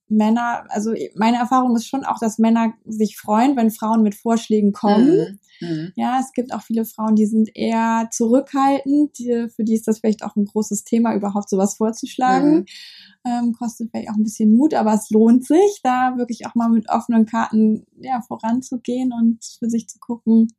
Männer, 0.09 0.65
also 0.69 0.93
meine 1.17 1.39
Erfahrung 1.39 1.75
ist 1.75 1.89
schon 1.89 2.05
auch, 2.05 2.19
dass 2.19 2.39
Männer 2.39 2.75
sich 2.85 3.17
freuen, 3.17 3.57
wenn 3.57 3.71
Frauen 3.71 4.03
mit 4.03 4.15
Vorschlägen 4.15 4.73
kommen. 4.73 5.39
Mhm. 5.61 5.69
mhm. 5.69 5.93
Ja, 5.97 6.21
es 6.21 6.33
gibt 6.33 6.53
auch 6.55 6.63
viele 6.63 6.85
Frauen, 6.85 7.17
die 7.17 7.27
sind 7.27 7.51
eher 7.55 8.09
zurückhaltend. 8.13 9.19
Die, 9.19 9.49
für 9.49 9.65
die 9.65 9.75
ist 9.75 9.89
das 9.89 9.99
vielleicht 9.99 10.25
auch 10.25 10.37
ein 10.37 10.45
großes 10.45 10.85
Thema, 10.85 11.15
überhaupt 11.15 11.49
sowas 11.49 11.75
vorzuschlagen. 11.75 12.55
Mhm. 12.55 12.67
Ähm, 13.25 13.53
kostet 13.53 13.91
vielleicht 13.91 14.11
auch 14.11 14.15
ein 14.15 14.23
bisschen 14.23 14.57
Mut, 14.57 14.75
aber 14.75 14.95
es 14.95 15.11
lohnt 15.11 15.45
sich, 15.45 15.81
da 15.83 16.15
wirklich 16.17 16.47
auch 16.47 16.55
mal 16.55 16.69
mit 16.69 16.89
offenen 16.89 17.27
Karten 17.27 17.85
ja, 18.01 18.23
voranzugehen 18.23 19.13
und 19.13 19.45
für 19.59 19.69
sich 19.69 19.89
zu 19.89 19.99
gucken, 19.99 20.53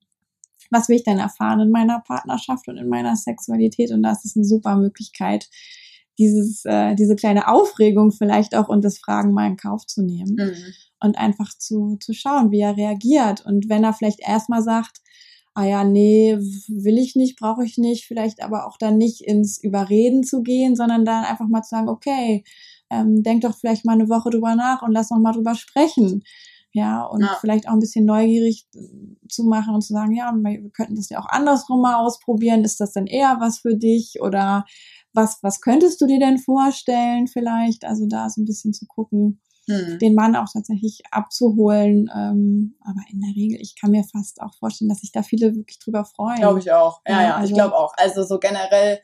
was 0.70 0.90
will 0.90 0.98
ich 0.98 1.04
denn 1.04 1.20
erfahren 1.20 1.62
in 1.62 1.72
meiner 1.72 2.02
Partnerschaft 2.02 2.68
und 2.68 2.76
in 2.76 2.90
meiner 2.90 3.16
Sexualität. 3.16 3.92
Und 3.92 4.04
das 4.04 4.26
ist 4.26 4.36
eine 4.36 4.46
super 4.46 4.76
Möglichkeit, 4.76 5.50
dieses, 6.18 6.66
äh, 6.66 6.96
diese 6.96 7.16
kleine 7.16 7.48
Aufregung 7.48 8.12
vielleicht 8.12 8.56
auch 8.56 8.70
und 8.70 8.84
das 8.84 8.98
Fragen 8.98 9.34
mal 9.34 9.48
in 9.48 9.58
Kauf 9.58 9.86
zu 9.86 10.02
nehmen 10.02 10.36
mhm. 10.36 10.74
und 11.00 11.18
einfach 11.18 11.50
zu, 11.58 11.98
zu 12.00 12.14
schauen, 12.14 12.52
wie 12.52 12.62
er 12.62 12.78
reagiert. 12.78 13.46
Und 13.46 13.70
wenn 13.70 13.84
er 13.84 13.94
vielleicht 13.94 14.20
erstmal 14.20 14.64
sagt, 14.64 15.02
ah 15.54 15.66
ja, 15.66 15.84
nee, 15.84 16.38
will 16.68 16.98
ich 17.00 17.16
nicht, 17.16 17.40
brauche 17.40 17.66
ich 17.66 17.78
nicht, 17.78 18.06
vielleicht 18.06 18.44
aber 18.44 18.68
auch 18.68 18.78
dann 18.78 18.98
nicht 18.98 19.22
ins 19.22 19.58
Überreden 19.58 20.24
zu 20.24 20.44
gehen, 20.44 20.76
sondern 20.76 21.04
dann 21.04 21.24
einfach 21.24 21.48
mal 21.48 21.64
zu 21.64 21.70
sagen, 21.70 21.90
okay, 21.90 22.44
ähm, 22.90 23.24
denk 23.24 23.42
doch 23.42 23.56
vielleicht 23.56 23.84
mal 23.84 23.94
eine 23.94 24.08
Woche 24.10 24.30
drüber 24.30 24.56
nach 24.56 24.82
und 24.82 24.92
lass 24.92 25.10
noch 25.10 25.20
mal 25.20 25.34
drüber 25.34 25.56
sprechen. 25.56 26.24
Ja, 26.74 27.06
und 27.06 27.22
ja. 27.22 27.36
vielleicht 27.42 27.68
auch 27.68 27.74
ein 27.74 27.80
bisschen 27.80 28.06
neugierig 28.06 28.68
zu 29.28 29.46
machen 29.46 29.74
und 29.74 29.82
zu 29.82 29.94
sagen, 29.94 30.14
ja, 30.14 30.32
wir 30.32 30.70
könnten 30.70 30.96
das 30.96 31.10
ja 31.10 31.20
auch 31.20 31.26
andersrum 31.26 31.82
mal 31.82 31.96
ausprobieren. 31.96 32.64
Ist 32.64 32.80
das 32.80 32.94
denn 32.94 33.08
eher 33.08 33.38
was 33.40 33.60
für 33.60 33.76
dich 33.76 34.22
oder 34.22 34.64
was, 35.14 35.40
was 35.42 35.62
könntest 35.62 36.00
du 36.02 36.08
dir 36.08 36.20
denn 36.20 36.38
vorstellen 36.38 37.28
vielleicht? 37.28 37.86
Also 37.86 38.06
da 38.08 38.30
so 38.30 38.42
ein 38.42 38.46
bisschen 38.46 38.74
zu 38.74 38.86
gucken, 38.86 39.42
hm. 39.68 40.00
den 40.00 40.16
Mann 40.16 40.36
auch 40.36 40.48
tatsächlich 40.52 41.02
abzuholen. 41.12 42.10
Ähm, 42.16 42.76
aber 42.82 43.02
in 43.12 43.22
der 43.22 43.36
Regel, 43.36 43.60
ich 43.62 43.76
kann 43.80 43.92
mir 43.92 44.04
fast 44.04 44.42
auch 44.42 44.54
vorstellen, 44.56 44.90
dass 44.90 45.02
sich 45.02 45.12
da 45.12 45.24
viele 45.24 45.56
wirklich 45.56 45.80
drüber 45.80 46.06
freuen. 46.06 46.40
Glaube 46.40 46.60
ich 46.60 46.72
auch. 46.72 47.02
Ja, 47.08 47.22
ja, 47.22 47.36
also, 47.36 47.50
ich 47.50 47.54
glaube 47.54 47.76
auch. 47.76 47.94
Also 47.98 48.24
so 48.24 48.40
generell 48.40 49.02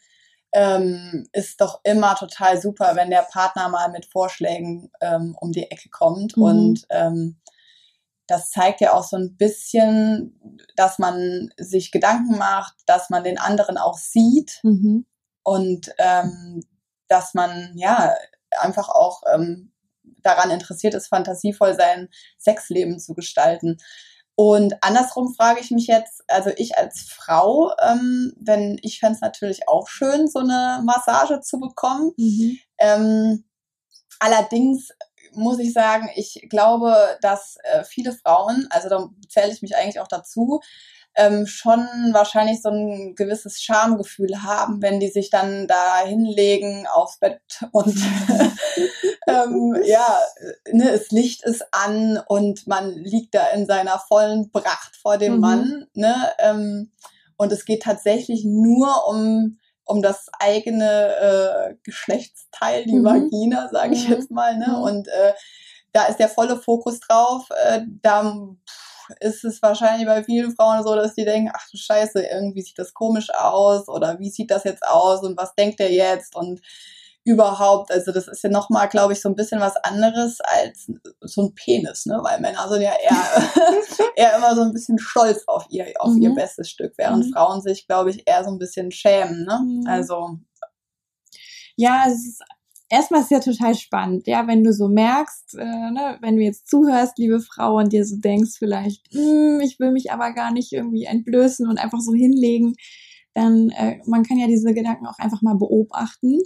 ähm, 0.53 1.27
ist 1.33 1.59
doch 1.59 1.81
immer 1.83 2.15
total 2.15 2.61
super, 2.61 2.95
wenn 2.95 3.09
der 3.09 3.27
Partner 3.29 3.69
mal 3.69 3.91
mit 3.91 4.05
Vorschlägen 4.05 4.91
ähm, 5.01 5.35
um 5.39 5.51
die 5.51 5.69
Ecke 5.69 5.89
kommt. 5.89 6.37
Mhm. 6.37 6.43
Und 6.43 6.85
ähm, 6.89 7.41
das 8.27 8.51
zeigt 8.51 8.79
ja 8.79 8.93
auch 8.93 9.03
so 9.03 9.17
ein 9.17 9.35
bisschen, 9.35 10.39
dass 10.77 10.97
man 10.97 11.49
sich 11.57 11.91
Gedanken 11.91 12.37
macht, 12.37 12.75
dass 12.85 13.09
man 13.09 13.23
den 13.23 13.37
anderen 13.37 13.77
auch 13.77 13.97
sieht 13.97 14.59
mhm. 14.63 15.05
Und 15.43 15.93
ähm, 15.97 16.63
dass 17.07 17.33
man 17.33 17.73
ja 17.75 18.15
einfach 18.59 18.89
auch 18.89 19.21
ähm, 19.33 19.71
daran 20.21 20.51
interessiert 20.51 20.93
ist, 20.93 21.07
fantasievoll 21.07 21.75
sein 21.75 22.09
Sexleben 22.39 22.99
zu 22.99 23.13
gestalten. 23.13 23.77
Und 24.35 24.75
andersrum 24.81 25.33
frage 25.35 25.59
ich 25.59 25.69
mich 25.69 25.85
jetzt, 25.85 26.23
also 26.27 26.49
ich 26.57 26.77
als 26.77 27.01
Frau, 27.01 27.71
ähm, 27.79 28.33
denn 28.37 28.79
ich 28.81 28.99
fände 28.99 29.15
es 29.15 29.21
natürlich 29.21 29.67
auch 29.67 29.87
schön, 29.87 30.27
so 30.27 30.39
eine 30.39 30.81
Massage 30.83 31.41
zu 31.41 31.59
bekommen. 31.59 32.13
Mhm. 32.17 32.59
Ähm, 32.79 33.43
allerdings 34.19 34.89
muss 35.33 35.59
ich 35.59 35.73
sagen, 35.73 36.09
ich 36.15 36.47
glaube, 36.49 36.95
dass 37.21 37.57
äh, 37.63 37.83
viele 37.83 38.11
Frauen, 38.11 38.67
also 38.71 38.89
da 38.89 39.09
zähle 39.29 39.51
ich 39.51 39.61
mich 39.61 39.75
eigentlich 39.75 39.99
auch 39.99 40.07
dazu, 40.07 40.61
ähm, 41.15 41.45
schon 41.45 41.85
wahrscheinlich 42.11 42.61
so 42.61 42.69
ein 42.69 43.15
gewisses 43.15 43.61
Schamgefühl 43.61 44.43
haben, 44.43 44.81
wenn 44.81 44.99
die 44.99 45.09
sich 45.09 45.29
dann 45.29 45.67
da 45.67 45.99
hinlegen 46.05 46.87
aufs 46.87 47.19
Bett 47.19 47.41
und 47.71 47.95
ähm, 49.27 49.77
ja, 49.85 50.19
ne, 50.71 50.91
das 50.91 51.11
Licht 51.11 51.43
ist 51.43 51.65
an 51.71 52.19
und 52.27 52.67
man 52.67 52.91
liegt 52.91 53.35
da 53.35 53.47
in 53.49 53.65
seiner 53.65 53.99
vollen 53.99 54.51
Pracht 54.51 54.95
vor 54.95 55.17
dem 55.17 55.35
mhm. 55.35 55.39
Mann. 55.39 55.87
Ne, 55.93 56.15
ähm, 56.39 56.91
und 57.37 57.51
es 57.51 57.65
geht 57.65 57.83
tatsächlich 57.83 58.43
nur 58.45 59.07
um 59.07 59.57
um 59.85 60.01
das 60.01 60.27
eigene 60.39 61.15
äh, 61.17 61.75
Geschlechtsteil, 61.83 62.85
die 62.85 62.95
mhm. 62.95 63.03
Vagina, 63.03 63.69
sage 63.69 63.93
ich 63.93 64.07
mhm. 64.07 64.13
jetzt 64.13 64.31
mal. 64.31 64.57
Ne? 64.57 64.69
Mhm. 64.69 64.81
Und 64.81 65.07
äh, 65.07 65.33
da 65.91 66.05
ist 66.05 66.19
der 66.19 66.29
volle 66.29 66.57
Fokus 66.57 66.99
drauf. 66.99 67.49
Äh, 67.65 67.81
da 68.01 68.23
ist 69.19 69.43
es 69.43 69.61
wahrscheinlich 69.61 70.07
bei 70.07 70.23
vielen 70.23 70.55
Frauen 70.55 70.83
so, 70.83 70.95
dass 70.95 71.15
die 71.15 71.25
denken, 71.25 71.51
ach 71.53 71.67
du 71.69 71.77
Scheiße, 71.77 72.21
irgendwie 72.21 72.61
sieht 72.61 72.79
das 72.79 72.93
komisch 72.93 73.29
aus 73.33 73.87
oder 73.87 74.19
wie 74.19 74.29
sieht 74.29 74.51
das 74.51 74.63
jetzt 74.63 74.85
aus 74.85 75.23
und 75.23 75.37
was 75.37 75.55
denkt 75.55 75.79
der 75.79 75.91
jetzt 75.91 76.35
und 76.35 76.61
überhaupt, 77.25 77.91
also 77.91 78.11
das 78.11 78.27
ist 78.27 78.43
ja 78.43 78.49
nochmal, 78.49 78.89
glaube 78.89 79.13
ich, 79.13 79.21
so 79.21 79.29
ein 79.29 79.35
bisschen 79.35 79.61
was 79.61 79.77
anderes 79.77 80.39
als 80.41 80.91
so 81.21 81.43
ein 81.43 81.55
Penis, 81.55 82.05
ne? 82.05 82.19
Weil 82.21 82.41
Männer 82.41 82.67
sind 82.67 82.81
ja 82.81 82.91
eher, 82.91 83.53
eher 84.15 84.35
immer 84.35 84.55
so 84.55 84.61
ein 84.61 84.73
bisschen 84.73 84.99
stolz 84.99 85.43
auf 85.47 85.65
ihr, 85.69 85.93
auf 85.99 86.11
mhm. 86.11 86.21
ihr 86.21 86.33
bestes 86.33 86.69
Stück, 86.69 86.93
während 86.97 87.25
mhm. 87.25 87.31
Frauen 87.31 87.61
sich, 87.61 87.87
glaube 87.87 88.09
ich, 88.09 88.27
eher 88.27 88.43
so 88.43 88.51
ein 88.51 88.59
bisschen 88.59 88.91
schämen, 88.91 89.45
ne? 89.45 89.59
Mhm. 89.63 89.87
Also. 89.87 90.37
Ja, 91.75 92.05
es 92.07 92.27
ist 92.27 92.43
erstmal 92.93 93.21
ist 93.21 93.31
ja 93.31 93.39
total 93.39 93.73
spannend, 93.75 94.27
ja, 94.27 94.45
wenn 94.47 94.63
du 94.63 94.71
so 94.71 94.87
merkst, 94.87 95.55
äh, 95.55 95.91
ne, 95.91 96.17
wenn 96.21 96.35
du 96.35 96.43
jetzt 96.43 96.69
zuhörst, 96.69 97.17
liebe 97.17 97.41
Frau, 97.41 97.77
und 97.77 97.91
dir 97.91 98.05
so 98.05 98.17
denkst, 98.17 98.57
vielleicht, 98.59 99.11
hm, 99.11 99.59
ich 99.61 99.79
will 99.79 99.91
mich 99.91 100.11
aber 100.11 100.31
gar 100.33 100.51
nicht 100.51 100.71
irgendwie 100.71 101.05
entblößen 101.05 101.67
und 101.67 101.79
einfach 101.79 101.99
so 101.99 102.13
hinlegen, 102.13 102.75
dann 103.33 103.69
äh, 103.71 103.97
man 104.05 104.23
kann 104.23 104.37
ja 104.37 104.45
diese 104.47 104.73
Gedanken 104.73 105.07
auch 105.07 105.17
einfach 105.17 105.41
mal 105.41 105.55
beobachten. 105.55 106.39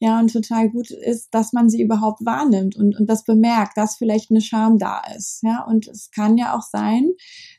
Ja, 0.00 0.20
und 0.20 0.32
total 0.32 0.70
gut 0.70 0.90
ist, 0.90 1.32
dass 1.32 1.52
man 1.52 1.70
sie 1.70 1.80
überhaupt 1.80 2.24
wahrnimmt 2.24 2.76
und, 2.76 2.98
und 2.98 3.08
das 3.08 3.24
bemerkt, 3.24 3.76
dass 3.76 3.96
vielleicht 3.96 4.30
eine 4.30 4.42
Scham 4.42 4.78
da 4.78 5.00
ist. 5.16 5.40
Ja, 5.42 5.64
und 5.64 5.88
es 5.88 6.10
kann 6.10 6.36
ja 6.36 6.54
auch 6.56 6.62
sein, 6.62 7.12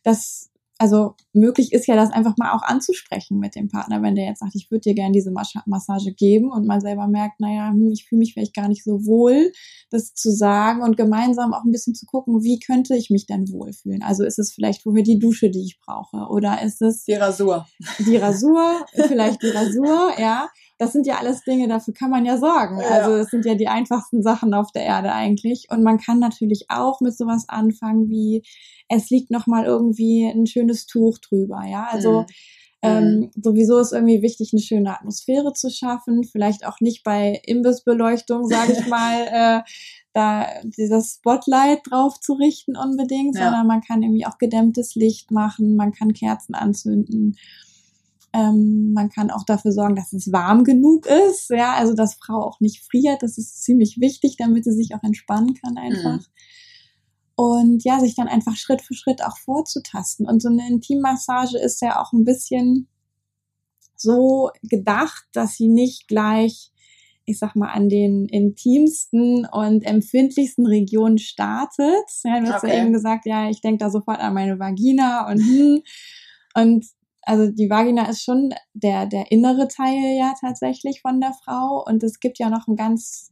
dass 0.03 0.51
also 0.77 1.15
möglich 1.32 1.72
ist 1.72 1.88
ja 1.88 1.96
das 1.96 2.12
einfach 2.12 2.36
mal 2.38 2.51
auch 2.51 2.62
anzusprechen 2.62 3.39
mit 3.39 3.55
dem 3.55 3.70
Partner, 3.70 4.01
wenn 4.01 4.15
der 4.15 4.25
jetzt 4.25 4.39
sagt, 4.39 4.55
ich 4.55 4.70
würde 4.70 4.82
dir 4.82 4.94
gerne 4.94 5.13
diese 5.13 5.32
Massage 5.32 6.13
geben 6.13 6.51
und 6.51 6.65
man 6.65 6.82
selber 6.82 7.08
merkt, 7.08 7.39
naja, 7.39 7.70
hm, 7.70 7.91
ich 7.91 8.05
fühle 8.08 8.20
mich 8.20 8.34
vielleicht 8.34 8.53
gar 8.53 8.67
nicht 8.67 8.84
so 8.84 9.05
wohl, 9.05 9.51
das 9.89 10.13
zu 10.13 10.32
sagen 10.32 10.82
und 10.82 10.98
gemeinsam 10.98 11.53
auch 11.53 11.63
ein 11.63 11.72
bisschen 11.72 11.96
zu 11.96 12.05
gucken, 12.05 12.44
wie 12.44 12.60
könnte 12.60 12.96
ich 12.96 13.10
mich 13.10 13.25
denn 13.25 13.50
wohlfühlen? 13.50 14.03
Also 14.03 14.25
ist 14.25 14.39
es 14.39 14.51
vielleicht 14.51 14.86
woher 14.86 15.03
die 15.03 15.20
Dusche, 15.20 15.50
die 15.50 15.63
ich 15.63 15.79
brauche 15.79 16.27
oder 16.29 16.62
ist 16.62 16.82
es 16.82 17.05
die 17.05 17.13
Rasur? 17.13 17.65
Die 18.00 18.17
Rasur, 18.17 18.86
vielleicht 19.08 19.41
die 19.41 19.50
Rasur, 19.50 20.12
ja. 20.20 20.50
Das 20.77 20.91
sind 20.91 21.08
ja 21.08 21.17
alles 21.17 21.44
Dinge, 21.44 21.67
dafür 21.67 21.94
kann 21.94 22.10
man 22.10 22.25
ja 22.25 22.38
sorgen. 22.38 22.79
Ja. 22.79 22.88
Also 22.88 23.15
es 23.15 23.29
sind 23.29 23.46
ja 23.46 23.55
die 23.55 23.67
einfachsten 23.67 24.22
Sachen 24.22 24.53
auf 24.53 24.72
der 24.72 24.84
Erde 24.84 25.13
eigentlich. 25.13 25.67
Und 25.70 25.84
man 25.84 26.00
kann 26.00 26.20
natürlich 26.20 26.65
auch 26.70 27.00
mit 27.01 27.17
sowas 27.17 27.46
anfangen 27.48 28.10
wie, 28.10 28.44
es 28.89 29.10
liegt 29.10 29.32
nochmal 29.32 29.65
irgendwie 29.65 30.25
ein 30.25 30.46
schönes 30.48 30.86
Tuch 30.86 31.17
drüber, 31.20 31.63
ja. 31.65 31.88
Also 31.89 32.22
mhm. 32.22 32.25
Ähm, 32.86 33.20
mhm. 33.20 33.32
sowieso 33.41 33.79
ist 33.79 33.94
irgendwie 33.94 34.22
wichtig, 34.22 34.51
eine 34.53 34.62
schöne 34.62 34.94
Atmosphäre 34.94 35.53
zu 35.53 35.70
schaffen. 35.70 36.24
Vielleicht 36.24 36.65
auch 36.65 36.79
nicht 36.82 37.03
bei 37.03 37.41
Imbissbeleuchtung, 37.46 38.46
sage 38.46 38.74
ich 38.74 38.86
mal, 38.88 39.27
äh, 39.32 39.62
da 40.13 40.48
dieses 40.63 41.15
Spotlight 41.15 41.82
drauf 41.89 42.20
zu 42.20 42.34
richten 42.34 42.77
unbedingt, 42.77 43.36
ja. 43.36 43.46
sondern 43.46 43.67
man 43.67 43.82
kann 43.82 44.03
irgendwie 44.03 44.25
auch 44.25 44.38
gedämmtes 44.38 44.96
Licht 44.96 45.32
machen, 45.32 45.75
man 45.75 45.91
kann 45.94 46.13
Kerzen 46.13 46.55
anzünden 46.55 47.38
ähm, 48.36 48.92
man 48.94 49.10
kann 49.10 49.32
auch 49.32 49.44
dafür 49.46 49.72
sorgen, 49.72 49.96
dass 49.96 50.12
es 50.12 50.32
warm 50.32 50.65
genug 50.65 51.06
ist, 51.06 51.50
ja, 51.50 51.74
also 51.75 51.94
dass 51.94 52.15
Frau 52.15 52.44
auch 52.44 52.60
nicht 52.60 52.84
friert. 52.84 53.24
Das 53.24 53.38
ist 53.38 53.63
ziemlich 53.63 54.00
wichtig, 54.01 54.36
damit 54.38 54.65
sie 54.65 54.74
sich 54.74 54.94
auch 54.94 55.04
entspannen 55.04 55.54
kann 55.54 55.77
einfach. 55.77 56.20
Mhm. 56.20 56.34
Und 57.38 57.84
ja, 57.86 58.00
sich 58.00 58.15
dann 58.15 58.27
einfach 58.27 58.56
Schritt 58.58 58.82
für 58.82 58.94
Schritt 58.94 59.24
auch 59.24 59.38
vorzutasten. 59.38 60.27
Und 60.27 60.42
so 60.42 60.50
eine 60.50 60.68
Intimmassage 60.68 61.58
ist 61.58 61.82
ja 61.82 62.01
auch 62.01 62.12
ein 62.12 62.25
bisschen 62.25 62.88
so 63.96 64.51
gedacht, 64.63 65.25
dass 65.32 65.56
sie 65.56 65.70
nicht 65.70 66.08
gleich, 66.10 66.72
ich 67.25 67.39
sag 67.39 67.56
mal, 67.56 67.72
an 67.72 67.88
den 67.88 68.25
intimsten 68.25 69.46
und 69.50 69.84
empfindlichsten 69.84 70.65
Regionen 70.65 71.20
startet. 71.20 72.06
Ja, 72.24 72.42
du 72.42 72.51
hast 72.51 72.63
okay. 72.63 72.75
ja 72.75 72.84
eben 72.84 72.92
gesagt, 72.92 73.25
ja, 73.25 73.50
ich 73.50 73.62
denke 73.62 73.80
da 73.80 73.89
sofort 73.89 74.20
an 74.20 74.34
meine 74.34 74.60
Vagina 74.60 75.30
und 75.30 75.39
hm. 75.39 75.82
Und 76.56 76.86
also 77.25 77.51
die 77.51 77.70
Vagina 77.70 78.08
ist 78.08 78.24
schon 78.24 78.53
der, 78.74 79.08
der 79.08 79.32
innere 79.32 79.67
Teil 79.67 80.15
ja 80.17 80.34
tatsächlich 80.39 81.01
von 81.01 81.20
der 81.20 81.34
Frau. 81.34 81.84
Und 81.86 82.03
es 82.03 82.20
gibt 82.20 82.38
ja 82.39 82.50
noch 82.50 82.67
ein 82.67 82.75
ganz 82.75 83.32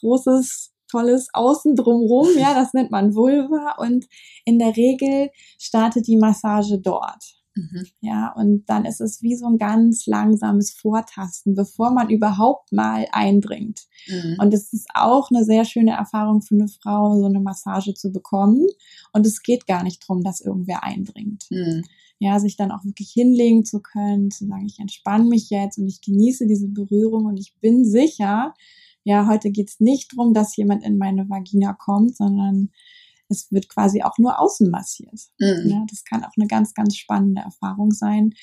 großes, 0.00 0.72
tolles 0.90 1.28
Außen 1.32 1.76
drumrum, 1.76 2.28
ja, 2.38 2.54
das 2.54 2.74
nennt 2.74 2.90
man 2.90 3.14
Vulva. 3.14 3.76
Und 3.78 4.06
in 4.44 4.58
der 4.58 4.76
Regel 4.76 5.30
startet 5.58 6.06
die 6.06 6.16
Massage 6.16 6.78
dort. 6.80 7.39
Mhm. 7.54 7.84
Ja, 8.00 8.32
und 8.36 8.64
dann 8.68 8.84
ist 8.84 9.00
es 9.00 9.22
wie 9.22 9.36
so 9.36 9.46
ein 9.46 9.58
ganz 9.58 10.06
langsames 10.06 10.70
Vortasten, 10.72 11.54
bevor 11.54 11.90
man 11.90 12.10
überhaupt 12.10 12.72
mal 12.72 13.06
eindringt. 13.12 13.86
Mhm. 14.06 14.36
Und 14.40 14.54
es 14.54 14.72
ist 14.72 14.88
auch 14.94 15.30
eine 15.30 15.44
sehr 15.44 15.64
schöne 15.64 15.92
Erfahrung 15.92 16.42
für 16.42 16.54
eine 16.54 16.68
Frau, 16.68 17.18
so 17.18 17.26
eine 17.26 17.40
Massage 17.40 17.94
zu 17.94 18.12
bekommen. 18.12 18.66
Und 19.12 19.26
es 19.26 19.42
geht 19.42 19.66
gar 19.66 19.82
nicht 19.82 20.06
drum, 20.06 20.22
dass 20.22 20.40
irgendwer 20.40 20.84
eindringt. 20.84 21.46
Mhm 21.50 21.82
ja, 22.20 22.38
sich 22.38 22.56
dann 22.56 22.70
auch 22.70 22.84
wirklich 22.84 23.10
hinlegen 23.10 23.64
zu 23.64 23.80
können, 23.80 24.30
zu 24.30 24.46
sagen, 24.46 24.66
ich 24.66 24.78
entspanne 24.78 25.24
mich 25.24 25.48
jetzt 25.48 25.78
und 25.78 25.88
ich 25.88 26.02
genieße 26.02 26.46
diese 26.46 26.68
Berührung 26.68 27.24
und 27.24 27.38
ich 27.38 27.54
bin 27.60 27.84
sicher, 27.86 28.52
ja, 29.04 29.26
heute 29.26 29.50
geht's 29.50 29.80
nicht 29.80 30.14
drum, 30.14 30.34
dass 30.34 30.54
jemand 30.54 30.84
in 30.84 30.98
meine 30.98 31.30
Vagina 31.30 31.72
kommt, 31.72 32.14
sondern 32.14 32.68
es 33.30 33.50
wird 33.50 33.68
quasi 33.68 34.02
auch 34.02 34.18
nur 34.18 34.38
außen 34.38 34.70
massiert. 34.70 35.20
Mhm. 35.38 35.70
Ja, 35.70 35.84
das 35.88 36.04
kann 36.04 36.24
auch 36.24 36.32
eine 36.36 36.46
ganz, 36.46 36.74
ganz 36.74 36.96
spannende 36.96 37.42
Erfahrung 37.42 37.92
sein. 37.92 38.34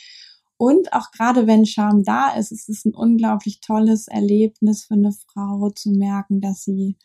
Und 0.57 0.91
auch 0.93 1.11
gerade 1.11 1.45
wenn 1.45 1.65
Scham 1.65 2.03
da 2.03 2.29
ist, 2.29 2.51
ist 2.51 2.67
es 2.67 2.83
ein 2.85 2.95
unglaublich 2.95 3.59
tolles 3.59 4.07
Erlebnis 4.07 4.85
für 4.85 4.95
eine 4.95 5.11
Frau 5.11 5.69
zu 5.69 5.91
merken, 5.91 6.41
dass 6.41 6.63
sie 6.63 6.97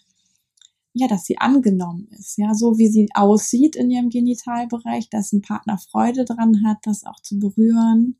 ja, 0.94 1.08
dass 1.08 1.24
sie 1.24 1.38
angenommen 1.38 2.08
ist, 2.18 2.36
ja, 2.36 2.52
so 2.54 2.76
wie 2.76 2.88
sie 2.88 3.08
aussieht 3.14 3.76
in 3.76 3.90
ihrem 3.90 4.10
Genitalbereich, 4.10 5.08
dass 5.08 5.32
ein 5.32 5.40
Partner 5.40 5.78
Freude 5.78 6.24
dran 6.26 6.64
hat, 6.66 6.78
das 6.82 7.04
auch 7.04 7.20
zu 7.20 7.38
berühren, 7.38 8.18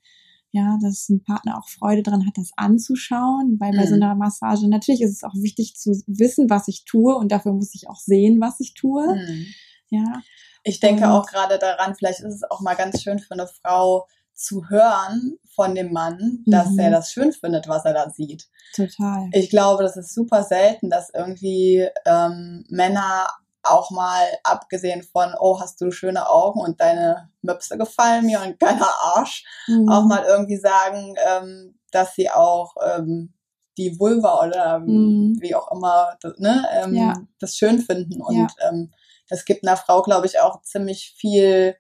ja, 0.52 0.78
dass 0.80 1.09
ein 1.09 1.25
Partner 1.25 1.59
auch 1.59 1.68
Freude 1.68 2.02
dran 2.02 2.26
hat, 2.26 2.37
das 2.37 2.50
anzuschauen, 2.56 3.56
weil 3.59 3.73
bei 3.73 3.87
so 3.87 3.97
mhm. 3.97 4.02
einer 4.02 4.14
Massage 4.14 4.68
natürlich 4.68 5.02
ist 5.02 5.16
es 5.16 5.25
auch 5.25 5.35
wichtig 5.35 5.75
zu 5.76 5.90
wissen, 6.06 6.50
was 6.50 6.68
ich 6.68 6.85
tue 6.85 7.14
und 7.16 7.32
dafür 7.32 7.52
muss 7.52 7.75
ich 7.75 7.88
auch 7.88 7.99
sehen, 7.99 8.40
was 8.40 8.61
ich 8.61 8.75
tue, 8.75 9.14
mhm. 9.14 9.47
ja. 9.88 10.23
Ich 10.64 10.78
denke 10.78 11.04
und, 11.04 11.11
auch 11.11 11.26
gerade 11.26 11.59
daran, 11.59 11.97
vielleicht 11.97 12.21
ist 12.21 12.35
es 12.35 12.42
auch 12.49 12.61
mal 12.61 12.75
ganz 12.75 13.02
schön 13.02 13.18
für 13.18 13.32
eine 13.32 13.49
Frau, 13.49 14.06
zu 14.35 14.68
hören 14.68 15.38
von 15.54 15.75
dem 15.75 15.92
Mann, 15.92 16.42
dass 16.47 16.71
mhm. 16.71 16.78
er 16.78 16.90
das 16.90 17.12
schön 17.12 17.32
findet, 17.32 17.68
was 17.68 17.85
er 17.85 17.94
da 17.94 18.11
sieht. 18.11 18.49
Total. 18.75 19.28
Ich 19.32 19.50
glaube, 19.50 19.82
das 19.82 19.97
ist 19.97 20.14
super 20.14 20.42
selten, 20.42 20.90
dass 20.90 21.11
irgendwie 21.14 21.87
ähm, 22.06 22.64
Männer 22.68 23.28
auch 23.73 23.91
mal 23.91 24.26
abgesehen 24.45 25.02
von, 25.02 25.35
oh, 25.38 25.61
hast 25.61 25.81
du 25.81 25.91
schöne 25.91 26.29
Augen 26.29 26.61
und 26.61 26.81
deine 26.81 27.31
Möpse 27.41 27.79
gefallen 27.79 28.26
mir 28.26 28.41
und 28.41 28.59
geiler 28.61 28.93
Arsch, 29.14 29.45
mhm. 29.67 29.88
auch 29.88 30.05
mal 30.05 30.25
irgendwie 30.25 30.59
sagen, 30.59 31.14
ähm, 31.26 31.79
dass 31.91 32.14
sie 32.14 32.31
auch 32.31 32.75
ähm, 32.85 33.35
die 33.79 33.99
Vulva 33.99 34.45
oder 34.47 34.81
mhm. 34.81 35.37
wie 35.41 35.55
auch 35.55 35.71
immer 35.73 36.17
ne, 36.38 36.67
ähm, 36.73 36.95
ja. 36.95 37.14
das 37.41 37.57
schön 37.57 37.79
finden. 37.79 38.21
Und 38.21 38.37
ja. 38.37 38.69
ähm, 38.69 38.93
das 39.29 39.45
gibt 39.45 39.67
einer 39.67 39.76
Frau, 39.76 40.02
glaube 40.02 40.26
ich, 40.26 40.41
auch 40.41 40.62
ziemlich 40.62 41.14
viel 41.17 41.76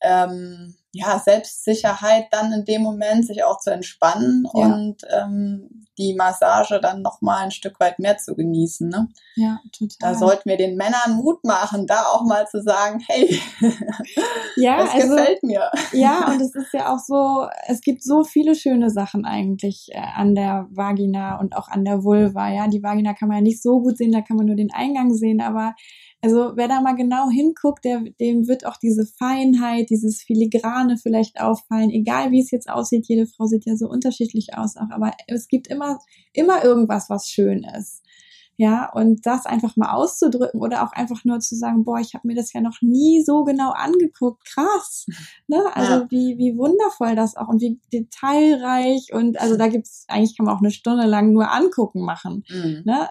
ähm, 0.00 0.76
ja, 0.96 1.18
Selbstsicherheit 1.18 2.26
dann 2.30 2.52
in 2.52 2.64
dem 2.64 2.82
Moment, 2.82 3.26
sich 3.26 3.44
auch 3.44 3.58
zu 3.58 3.70
entspannen 3.70 4.46
ja. 4.54 4.64
und 4.66 5.02
ähm, 5.10 5.86
die 5.98 6.14
Massage 6.14 6.80
dann 6.80 7.02
nochmal 7.02 7.44
ein 7.44 7.50
Stück 7.50 7.80
weit 7.80 7.98
mehr 7.98 8.18
zu 8.18 8.34
genießen. 8.34 8.88
Ne? 8.88 9.08
Ja, 9.34 9.60
total. 9.72 9.96
Da 10.00 10.14
sollten 10.14 10.48
wir 10.48 10.56
den 10.56 10.76
Männern 10.76 11.16
Mut 11.16 11.44
machen, 11.44 11.86
da 11.86 12.02
auch 12.02 12.24
mal 12.24 12.46
zu 12.46 12.62
sagen, 12.62 13.02
hey, 13.06 13.40
ja, 14.56 14.78
das 14.78 14.94
also, 14.94 15.16
gefällt 15.16 15.42
mir. 15.42 15.70
Ja, 15.92 16.28
und 16.28 16.40
es 16.40 16.54
ist 16.54 16.72
ja 16.72 16.94
auch 16.94 16.98
so, 16.98 17.46
es 17.66 17.80
gibt 17.80 18.02
so 18.02 18.24
viele 18.24 18.54
schöne 18.54 18.90
Sachen 18.90 19.24
eigentlich 19.24 19.88
äh, 19.92 20.00
an 20.14 20.34
der 20.34 20.66
Vagina 20.70 21.38
und 21.38 21.56
auch 21.56 21.68
an 21.68 21.84
der 21.84 22.04
Vulva. 22.04 22.50
Ja, 22.50 22.68
die 22.68 22.82
Vagina 22.82 23.14
kann 23.14 23.28
man 23.28 23.38
ja 23.38 23.42
nicht 23.42 23.62
so 23.62 23.80
gut 23.80 23.98
sehen, 23.98 24.12
da 24.12 24.22
kann 24.22 24.36
man 24.36 24.46
nur 24.46 24.56
den 24.56 24.72
Eingang 24.72 25.14
sehen, 25.14 25.40
aber 25.40 25.74
also 26.26 26.56
wer 26.56 26.66
da 26.66 26.80
mal 26.80 26.96
genau 26.96 27.30
hinguckt, 27.30 27.84
der, 27.84 28.00
dem 28.18 28.48
wird 28.48 28.66
auch 28.66 28.78
diese 28.78 29.06
Feinheit, 29.06 29.90
dieses 29.90 30.22
Filigrane 30.22 30.96
vielleicht 30.96 31.40
auffallen, 31.40 31.90
egal 31.90 32.32
wie 32.32 32.40
es 32.40 32.50
jetzt 32.50 32.68
aussieht. 32.68 33.06
Jede 33.06 33.26
Frau 33.26 33.46
sieht 33.46 33.64
ja 33.64 33.76
so 33.76 33.88
unterschiedlich 33.88 34.58
aus, 34.58 34.76
auch, 34.76 34.90
aber 34.90 35.12
es 35.28 35.46
gibt 35.46 35.68
immer, 35.68 36.00
immer 36.32 36.64
irgendwas, 36.64 37.08
was 37.10 37.28
schön 37.28 37.62
ist. 37.62 38.02
Ja, 38.56 38.90
und 38.92 39.24
das 39.24 39.46
einfach 39.46 39.76
mal 39.76 39.92
auszudrücken 39.92 40.60
oder 40.60 40.82
auch 40.82 40.92
einfach 40.92 41.24
nur 41.24 41.38
zu 41.38 41.54
sagen, 41.54 41.84
boah, 41.84 42.00
ich 42.00 42.14
habe 42.14 42.26
mir 42.26 42.34
das 42.34 42.52
ja 42.52 42.60
noch 42.60 42.80
nie 42.80 43.22
so 43.22 43.44
genau 43.44 43.70
angeguckt, 43.70 44.44
krass. 44.44 45.06
Ne? 45.48 45.62
Also 45.74 45.92
ja. 45.92 46.06
wie, 46.10 46.38
wie 46.38 46.58
wundervoll 46.58 47.14
das 47.14 47.36
auch 47.36 47.46
und 47.46 47.60
wie 47.60 47.78
detailreich 47.92 49.12
und 49.12 49.40
also 49.40 49.56
da 49.56 49.68
gibt's 49.68 50.06
eigentlich 50.08 50.36
kann 50.36 50.46
man 50.46 50.56
auch 50.56 50.60
eine 50.60 50.72
Stunde 50.72 51.06
lang 51.06 51.32
nur 51.32 51.52
angucken 51.52 52.04
machen. 52.04 52.42
Mhm. 52.48 52.82
Ne? 52.84 53.08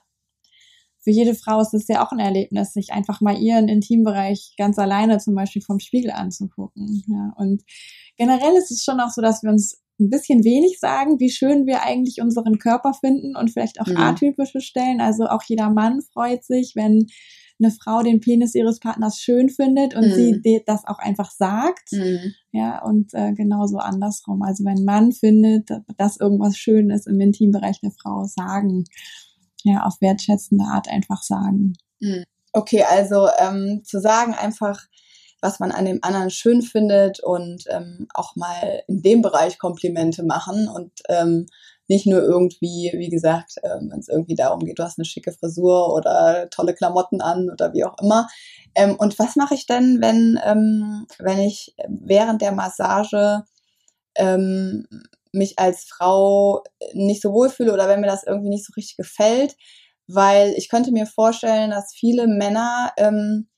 Für 1.05 1.11
jede 1.11 1.35
Frau 1.35 1.61
ist 1.61 1.75
es 1.75 1.87
ja 1.87 2.03
auch 2.03 2.11
ein 2.11 2.19
Erlebnis, 2.19 2.73
sich 2.73 2.91
einfach 2.91 3.21
mal 3.21 3.37
ihren 3.37 3.67
Intimbereich 3.67 4.55
ganz 4.57 4.79
alleine 4.79 5.19
zum 5.19 5.35
Beispiel 5.35 5.61
vom 5.61 5.79
Spiegel 5.79 6.09
anzugucken. 6.09 7.03
Ja, 7.07 7.31
und 7.37 7.63
generell 8.17 8.55
ist 8.57 8.71
es 8.71 8.83
schon 8.83 8.99
auch 8.99 9.11
so, 9.11 9.21
dass 9.21 9.43
wir 9.43 9.51
uns 9.51 9.83
ein 9.99 10.09
bisschen 10.09 10.43
wenig 10.43 10.79
sagen, 10.79 11.19
wie 11.19 11.29
schön 11.29 11.67
wir 11.67 11.83
eigentlich 11.83 12.21
unseren 12.21 12.57
Körper 12.57 12.95
finden 12.95 13.35
und 13.35 13.51
vielleicht 13.51 13.79
auch 13.79 13.85
mhm. 13.85 13.97
atypische 13.97 14.61
Stellen. 14.61 14.99
Also 14.99 15.25
auch 15.25 15.43
jeder 15.43 15.69
Mann 15.69 16.01
freut 16.11 16.43
sich, 16.43 16.73
wenn 16.75 17.05
eine 17.59 17.71
Frau 17.71 18.01
den 18.01 18.19
Penis 18.19 18.55
ihres 18.55 18.79
Partners 18.79 19.19
schön 19.19 19.49
findet 19.49 19.95
und 19.95 20.07
mhm. 20.07 20.41
sie 20.41 20.63
das 20.65 20.85
auch 20.87 20.97
einfach 20.97 21.29
sagt. 21.29 21.91
Mhm. 21.91 22.33
Ja, 22.51 22.83
und 22.83 23.13
äh, 23.13 23.31
genauso 23.33 23.77
andersrum. 23.77 24.41
Also 24.41 24.65
wenn 24.65 24.79
ein 24.79 24.85
Mann 24.85 25.11
findet, 25.11 25.69
dass 25.97 26.19
irgendwas 26.19 26.57
schön 26.57 26.89
ist 26.89 27.07
im 27.07 27.19
Intimbereich 27.19 27.79
der 27.79 27.91
Frau, 27.91 28.23
sagen 28.23 28.85
ja, 29.65 29.83
auf 29.83 29.99
wertschätzende 29.99 30.63
Art 30.65 30.87
einfach 30.87 31.23
sagen. 31.23 31.73
Hm. 32.01 32.23
Okay, 32.53 32.83
also 32.83 33.27
ähm, 33.39 33.81
zu 33.83 33.99
sagen 33.99 34.33
einfach, 34.33 34.79
was 35.41 35.59
man 35.59 35.71
an 35.71 35.85
dem 35.85 35.99
anderen 36.01 36.29
schön 36.29 36.61
findet 36.61 37.19
und 37.19 37.65
ähm, 37.69 38.07
auch 38.13 38.35
mal 38.35 38.83
in 38.87 39.01
dem 39.01 39.21
Bereich 39.21 39.59
Komplimente 39.59 40.23
machen 40.23 40.69
und 40.69 40.91
ähm, 41.09 41.47
nicht 41.87 42.07
nur 42.07 42.21
irgendwie, 42.21 42.91
wie 42.95 43.09
gesagt, 43.09 43.55
ähm, 43.63 43.89
wenn 43.91 43.99
es 43.99 44.07
irgendwie 44.07 44.35
darum 44.35 44.59
geht, 44.59 44.79
du 44.79 44.83
hast 44.83 44.97
eine 44.97 45.05
schicke 45.05 45.31
Frisur 45.31 45.93
oder 45.93 46.49
tolle 46.49 46.73
Klamotten 46.73 47.21
an 47.21 47.49
oder 47.51 47.73
wie 47.73 47.83
auch 47.83 47.95
immer. 48.01 48.27
Ähm, 48.73 48.95
und 48.95 49.19
was 49.19 49.35
mache 49.35 49.53
ich 49.53 49.67
denn, 49.67 50.01
wenn, 50.01 50.39
ähm, 50.43 51.05
wenn 51.19 51.39
ich 51.39 51.75
während 51.87 52.41
der 52.41 52.53
Massage 52.53 53.43
ähm, 54.15 54.87
mich 55.35 55.59
als 55.59 55.85
Frau 55.85 56.63
nicht 56.93 57.21
so 57.21 57.31
wohlfühle 57.33 57.73
oder 57.73 57.87
wenn 57.87 58.01
mir 58.01 58.07
das 58.07 58.23
irgendwie 58.23 58.49
nicht 58.49 58.65
so 58.65 58.73
richtig 58.75 58.97
gefällt, 58.97 59.55
weil 60.07 60.53
ich 60.57 60.69
könnte 60.69 60.91
mir 60.91 61.05
vorstellen, 61.05 61.71
dass 61.71 61.93
viele 61.93 62.27
Männer, 62.27 62.91
ähm, 62.97 63.49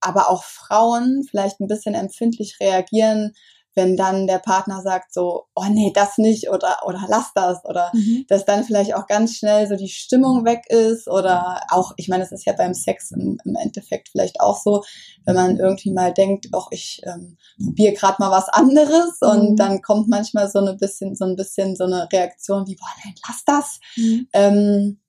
aber 0.00 0.28
auch 0.30 0.44
Frauen 0.44 1.24
vielleicht 1.28 1.60
ein 1.60 1.66
bisschen 1.66 1.94
empfindlich 1.94 2.56
reagieren 2.60 3.32
wenn 3.76 3.96
dann 3.96 4.26
der 4.26 4.38
Partner 4.38 4.80
sagt 4.80 5.12
so, 5.12 5.44
oh 5.54 5.66
nee, 5.68 5.92
das 5.94 6.16
nicht 6.16 6.50
oder, 6.50 6.78
oder 6.86 7.04
lass 7.08 7.32
das 7.34 7.62
oder 7.64 7.92
mhm. 7.92 8.24
dass 8.28 8.46
dann 8.46 8.64
vielleicht 8.64 8.94
auch 8.94 9.06
ganz 9.06 9.36
schnell 9.36 9.68
so 9.68 9.76
die 9.76 9.90
Stimmung 9.90 10.46
weg 10.46 10.62
ist 10.68 11.08
oder 11.08 11.60
auch, 11.70 11.92
ich 11.96 12.08
meine, 12.08 12.24
es 12.24 12.32
ist 12.32 12.46
ja 12.46 12.54
beim 12.54 12.72
Sex 12.72 13.12
im, 13.12 13.38
im 13.44 13.54
Endeffekt 13.54 14.08
vielleicht 14.08 14.40
auch 14.40 14.58
so, 14.60 14.82
wenn 15.26 15.36
man 15.36 15.58
irgendwie 15.58 15.92
mal 15.92 16.12
denkt, 16.12 16.48
ach, 16.54 16.68
ich 16.70 17.02
ähm, 17.04 17.36
probiere 17.62 17.92
gerade 17.92 18.16
mal 18.18 18.30
was 18.30 18.48
anderes 18.48 19.20
mhm. 19.20 19.28
und 19.28 19.56
dann 19.56 19.82
kommt 19.82 20.08
manchmal 20.08 20.50
so 20.50 20.58
ein 20.58 20.76
bisschen, 20.78 21.14
so 21.14 21.26
ein 21.26 21.36
bisschen 21.36 21.76
so 21.76 21.84
eine 21.84 22.08
Reaktion 22.10 22.66
wie, 22.66 22.76
boah, 22.76 22.88
nein, 23.04 23.14
lass 23.28 23.44
das. 23.44 23.80
Mhm. 23.96 24.28
Ähm, 24.32 25.00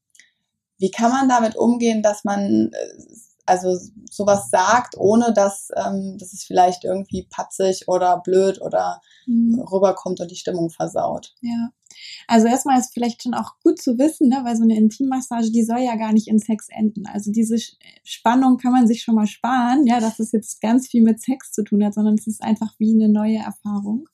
wie 0.78 0.92
kann 0.92 1.12
man 1.12 1.30
damit 1.30 1.56
umgehen, 1.56 2.04
dass 2.04 2.24
man 2.24 2.72
äh, 2.72 3.04
also 3.48 3.78
sowas 4.10 4.50
sagt, 4.50 4.96
ohne 4.98 5.34
dass, 5.34 5.70
ähm, 5.76 6.18
dass 6.20 6.34
es 6.34 6.44
vielleicht 6.44 6.84
irgendwie 6.84 7.28
patzig 7.30 7.88
oder 7.88 8.20
blöd 8.20 8.62
oder 8.62 9.02
mhm. 9.26 9.60
rüberkommt 9.60 10.20
und 10.20 10.30
die 10.30 10.36
Stimmung 10.36 10.70
versaut. 10.70 11.34
Ja. 11.42 11.70
Also 12.28 12.48
erstmal 12.48 12.80
ist 12.80 12.94
vielleicht 12.94 13.24
schon 13.24 13.34
auch 13.34 13.54
gut 13.64 13.82
zu 13.82 13.98
wissen, 13.98 14.30
ne, 14.30 14.42
weil 14.44 14.56
so 14.56 14.64
eine 14.64 14.78
Intimmassage, 14.78 15.52
die 15.52 15.64
soll 15.64 15.80
ja 15.80 15.96
gar 15.96 16.14
nicht 16.14 16.28
in 16.28 16.40
Sex 16.40 16.68
enden. 16.70 17.08
Also 17.08 17.32
diese 17.32 17.58
Spannung 18.04 18.58
kann 18.58 18.74
man 18.74 18.88
sich 18.88 19.02
schon 19.02 19.16
mal 19.16 19.28
sparen, 19.28 19.88
ja, 19.88 20.00
dass 20.00 20.20
es 20.20 20.32
jetzt 20.32 20.62
ganz 20.62 20.88
viel 20.88 21.02
mit 21.02 21.22
Sex 21.22 21.52
zu 21.52 21.64
tun 21.64 21.84
hat, 21.84 21.94
sondern 21.94 22.16
es 22.16 22.28
ist 22.28 22.44
einfach 22.44 22.74
wie 22.78 22.94
eine 22.94 23.10
neue 23.10 23.38
Erfahrung. 23.38 24.08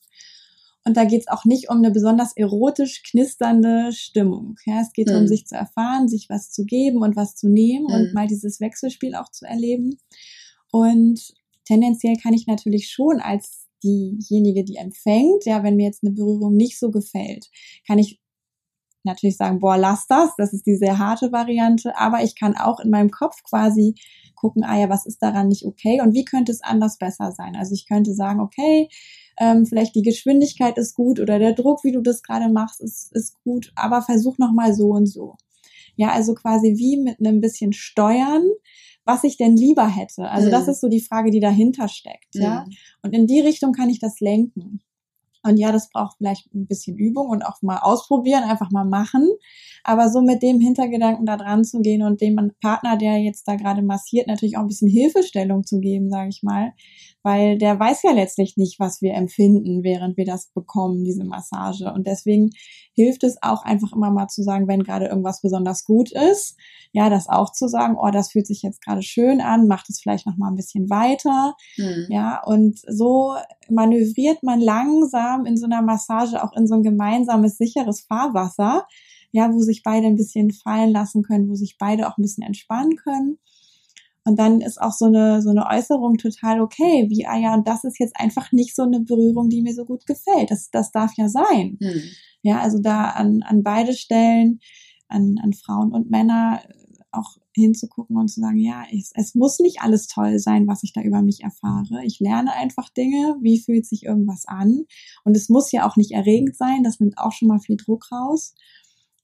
Und 0.86 0.96
da 0.96 1.04
geht 1.04 1.22
es 1.22 1.28
auch 1.28 1.46
nicht 1.46 1.70
um 1.70 1.78
eine 1.78 1.90
besonders 1.90 2.36
erotisch 2.36 3.02
knisternde 3.02 3.90
Stimmung. 3.92 4.56
Ja, 4.66 4.82
es 4.82 4.92
geht 4.92 5.08
mhm. 5.08 5.16
um 5.16 5.26
sich 5.26 5.46
zu 5.46 5.54
erfahren, 5.54 6.08
sich 6.08 6.28
was 6.28 6.50
zu 6.50 6.64
geben 6.64 6.98
und 6.98 7.16
was 7.16 7.34
zu 7.36 7.48
nehmen 7.48 7.86
mhm. 7.86 7.94
und 7.94 8.14
mal 8.14 8.26
dieses 8.26 8.60
Wechselspiel 8.60 9.14
auch 9.14 9.30
zu 9.30 9.46
erleben. 9.46 9.98
Und 10.70 11.32
tendenziell 11.64 12.16
kann 12.16 12.34
ich 12.34 12.46
natürlich 12.46 12.90
schon 12.90 13.20
als 13.20 13.66
diejenige, 13.82 14.64
die 14.64 14.76
empfängt, 14.76 15.44
ja, 15.44 15.62
wenn 15.62 15.76
mir 15.76 15.86
jetzt 15.86 16.04
eine 16.04 16.12
Berührung 16.12 16.54
nicht 16.54 16.78
so 16.78 16.90
gefällt, 16.90 17.50
kann 17.86 17.98
ich 17.98 18.20
natürlich 19.04 19.36
sagen, 19.36 19.60
boah, 19.60 19.76
lass 19.76 20.06
das, 20.06 20.30
das 20.36 20.52
ist 20.52 20.66
die 20.66 20.76
sehr 20.76 20.98
harte 20.98 21.32
Variante, 21.32 21.96
aber 21.96 22.22
ich 22.22 22.34
kann 22.34 22.56
auch 22.56 22.80
in 22.80 22.90
meinem 22.90 23.10
Kopf 23.10 23.42
quasi 23.42 23.94
gucken, 24.34 24.64
ah 24.64 24.78
ja, 24.78 24.90
was 24.90 25.06
ist 25.06 25.22
daran 25.22 25.48
nicht 25.48 25.64
okay 25.64 26.00
und 26.00 26.12
wie 26.12 26.24
könnte 26.24 26.52
es 26.52 26.62
anders 26.62 26.98
besser 26.98 27.32
sein? 27.32 27.56
Also 27.56 27.74
ich 27.74 27.86
könnte 27.86 28.12
sagen, 28.14 28.40
okay, 28.40 28.88
ähm, 29.38 29.66
vielleicht 29.66 29.94
die 29.94 30.02
Geschwindigkeit 30.02 30.78
ist 30.78 30.94
gut 30.94 31.18
oder 31.18 31.38
der 31.38 31.54
Druck, 31.54 31.82
wie 31.82 31.92
du 31.92 32.00
das 32.00 32.22
gerade 32.22 32.52
machst, 32.52 32.80
ist, 32.80 33.12
ist 33.12 33.42
gut, 33.42 33.72
aber 33.74 34.02
versuch 34.02 34.38
nochmal 34.38 34.74
so 34.74 34.90
und 34.90 35.06
so. 35.06 35.36
Ja, 35.96 36.10
also 36.12 36.34
quasi 36.34 36.74
wie 36.76 36.96
mit 36.96 37.20
einem 37.20 37.40
bisschen 37.40 37.72
Steuern, 37.72 38.44
was 39.04 39.24
ich 39.24 39.36
denn 39.36 39.56
lieber 39.56 39.88
hätte. 39.88 40.28
Also 40.28 40.48
mhm. 40.48 40.52
das 40.52 40.68
ist 40.68 40.80
so 40.80 40.88
die 40.88 41.00
Frage, 41.00 41.30
die 41.30 41.40
dahinter 41.40 41.88
steckt, 41.88 42.34
ja. 42.34 42.64
Mhm. 42.66 42.72
Und 43.02 43.12
in 43.14 43.26
die 43.26 43.40
Richtung 43.40 43.72
kann 43.72 43.90
ich 43.90 43.98
das 43.98 44.20
lenken. 44.20 44.80
Und 45.44 45.58
ja, 45.58 45.72
das 45.72 45.90
braucht 45.90 46.16
vielleicht 46.16 46.52
ein 46.54 46.66
bisschen 46.66 46.96
Übung 46.96 47.28
und 47.28 47.44
auch 47.44 47.60
mal 47.62 47.78
ausprobieren, 47.78 48.44
einfach 48.44 48.70
mal 48.70 48.84
machen. 48.84 49.28
Aber 49.84 50.08
so 50.08 50.22
mit 50.22 50.42
dem 50.42 50.58
Hintergedanken 50.58 51.26
da 51.26 51.36
dran 51.36 51.64
zu 51.64 51.80
gehen 51.80 52.02
und 52.02 52.20
dem 52.20 52.52
Partner, 52.60 52.96
der 52.96 53.18
jetzt 53.18 53.46
da 53.46 53.56
gerade 53.56 53.82
massiert, 53.82 54.26
natürlich 54.26 54.56
auch 54.56 54.62
ein 54.62 54.68
bisschen 54.68 54.88
Hilfestellung 54.88 55.64
zu 55.64 55.80
geben, 55.80 56.08
sage 56.10 56.30
ich 56.30 56.42
mal. 56.42 56.72
Weil 57.24 57.56
der 57.56 57.80
weiß 57.80 58.02
ja 58.02 58.12
letztlich 58.12 58.58
nicht, 58.58 58.78
was 58.78 59.00
wir 59.00 59.14
empfinden, 59.14 59.82
während 59.82 60.18
wir 60.18 60.26
das 60.26 60.52
bekommen, 60.52 61.04
diese 61.04 61.24
Massage. 61.24 61.90
Und 61.92 62.06
deswegen 62.06 62.50
hilft 62.92 63.24
es 63.24 63.38
auch 63.42 63.64
einfach 63.64 63.92
immer 63.92 64.10
mal 64.10 64.28
zu 64.28 64.42
sagen, 64.42 64.68
wenn 64.68 64.84
gerade 64.84 65.06
irgendwas 65.06 65.40
besonders 65.40 65.84
gut 65.84 66.12
ist, 66.12 66.56
ja, 66.92 67.08
das 67.08 67.28
auch 67.28 67.50
zu 67.50 67.66
sagen, 67.66 67.96
oh, 67.98 68.10
das 68.10 68.30
fühlt 68.30 68.46
sich 68.46 68.62
jetzt 68.62 68.82
gerade 68.82 69.02
schön 69.02 69.40
an, 69.40 69.66
macht 69.66 69.88
es 69.88 70.00
vielleicht 70.00 70.26
noch 70.26 70.36
mal 70.36 70.48
ein 70.48 70.56
bisschen 70.56 70.90
weiter. 70.90 71.54
Mhm. 71.78 72.06
Ja, 72.10 72.42
und 72.44 72.78
so 72.86 73.34
manövriert 73.70 74.42
man 74.42 74.60
langsam 74.60 75.46
in 75.46 75.56
so 75.56 75.64
einer 75.64 75.80
Massage 75.80 76.44
auch 76.44 76.52
in 76.52 76.66
so 76.66 76.74
ein 76.74 76.82
gemeinsames, 76.82 77.56
sicheres 77.56 78.02
Fahrwasser, 78.02 78.86
ja, 79.32 79.52
wo 79.52 79.60
sich 79.60 79.82
beide 79.82 80.06
ein 80.06 80.16
bisschen 80.16 80.52
fallen 80.52 80.90
lassen 80.90 81.22
können, 81.22 81.48
wo 81.48 81.54
sich 81.54 81.76
beide 81.78 82.06
auch 82.06 82.18
ein 82.18 82.22
bisschen 82.22 82.44
entspannen 82.44 82.96
können. 82.96 83.38
Und 84.24 84.38
dann 84.38 84.60
ist 84.60 84.80
auch 84.80 84.92
so 84.92 85.04
eine, 85.04 85.42
so 85.42 85.50
eine 85.50 85.66
Äußerung 85.66 86.16
total 86.16 86.60
okay, 86.60 87.06
wie, 87.10 87.26
ah 87.26 87.36
ja, 87.36 87.54
und 87.54 87.68
das 87.68 87.84
ist 87.84 87.98
jetzt 87.98 88.16
einfach 88.18 88.52
nicht 88.52 88.74
so 88.74 88.82
eine 88.82 89.00
Berührung, 89.00 89.50
die 89.50 89.62
mir 89.62 89.74
so 89.74 89.84
gut 89.84 90.06
gefällt. 90.06 90.50
Das, 90.50 90.70
das 90.70 90.92
darf 90.92 91.12
ja 91.16 91.28
sein. 91.28 91.76
Mhm. 91.78 92.02
Ja, 92.42 92.60
also 92.60 92.78
da 92.78 93.10
an, 93.10 93.42
an 93.42 93.62
beide 93.62 93.92
Stellen, 93.92 94.60
an, 95.08 95.36
an 95.42 95.52
Frauen 95.52 95.92
und 95.92 96.10
Männer 96.10 96.60
auch 97.12 97.36
hinzugucken 97.54 98.16
und 98.16 98.28
zu 98.28 98.40
sagen, 98.40 98.58
ja, 98.58 98.84
es, 98.92 99.12
es 99.14 99.34
muss 99.34 99.60
nicht 99.60 99.80
alles 99.80 100.08
toll 100.08 100.38
sein, 100.38 100.66
was 100.66 100.82
ich 100.82 100.92
da 100.92 101.02
über 101.02 101.22
mich 101.22 101.42
erfahre. 101.42 102.04
Ich 102.04 102.18
lerne 102.18 102.52
einfach 102.52 102.88
Dinge, 102.90 103.36
wie 103.40 103.60
fühlt 103.60 103.86
sich 103.86 104.04
irgendwas 104.04 104.44
an. 104.46 104.84
Und 105.24 105.36
es 105.36 105.48
muss 105.48 105.70
ja 105.70 105.88
auch 105.88 105.96
nicht 105.96 106.12
erregend 106.12 106.56
sein, 106.56 106.82
das 106.82 106.98
nimmt 106.98 107.18
auch 107.18 107.32
schon 107.32 107.48
mal 107.48 107.60
viel 107.60 107.76
Druck 107.76 108.10
raus. 108.10 108.54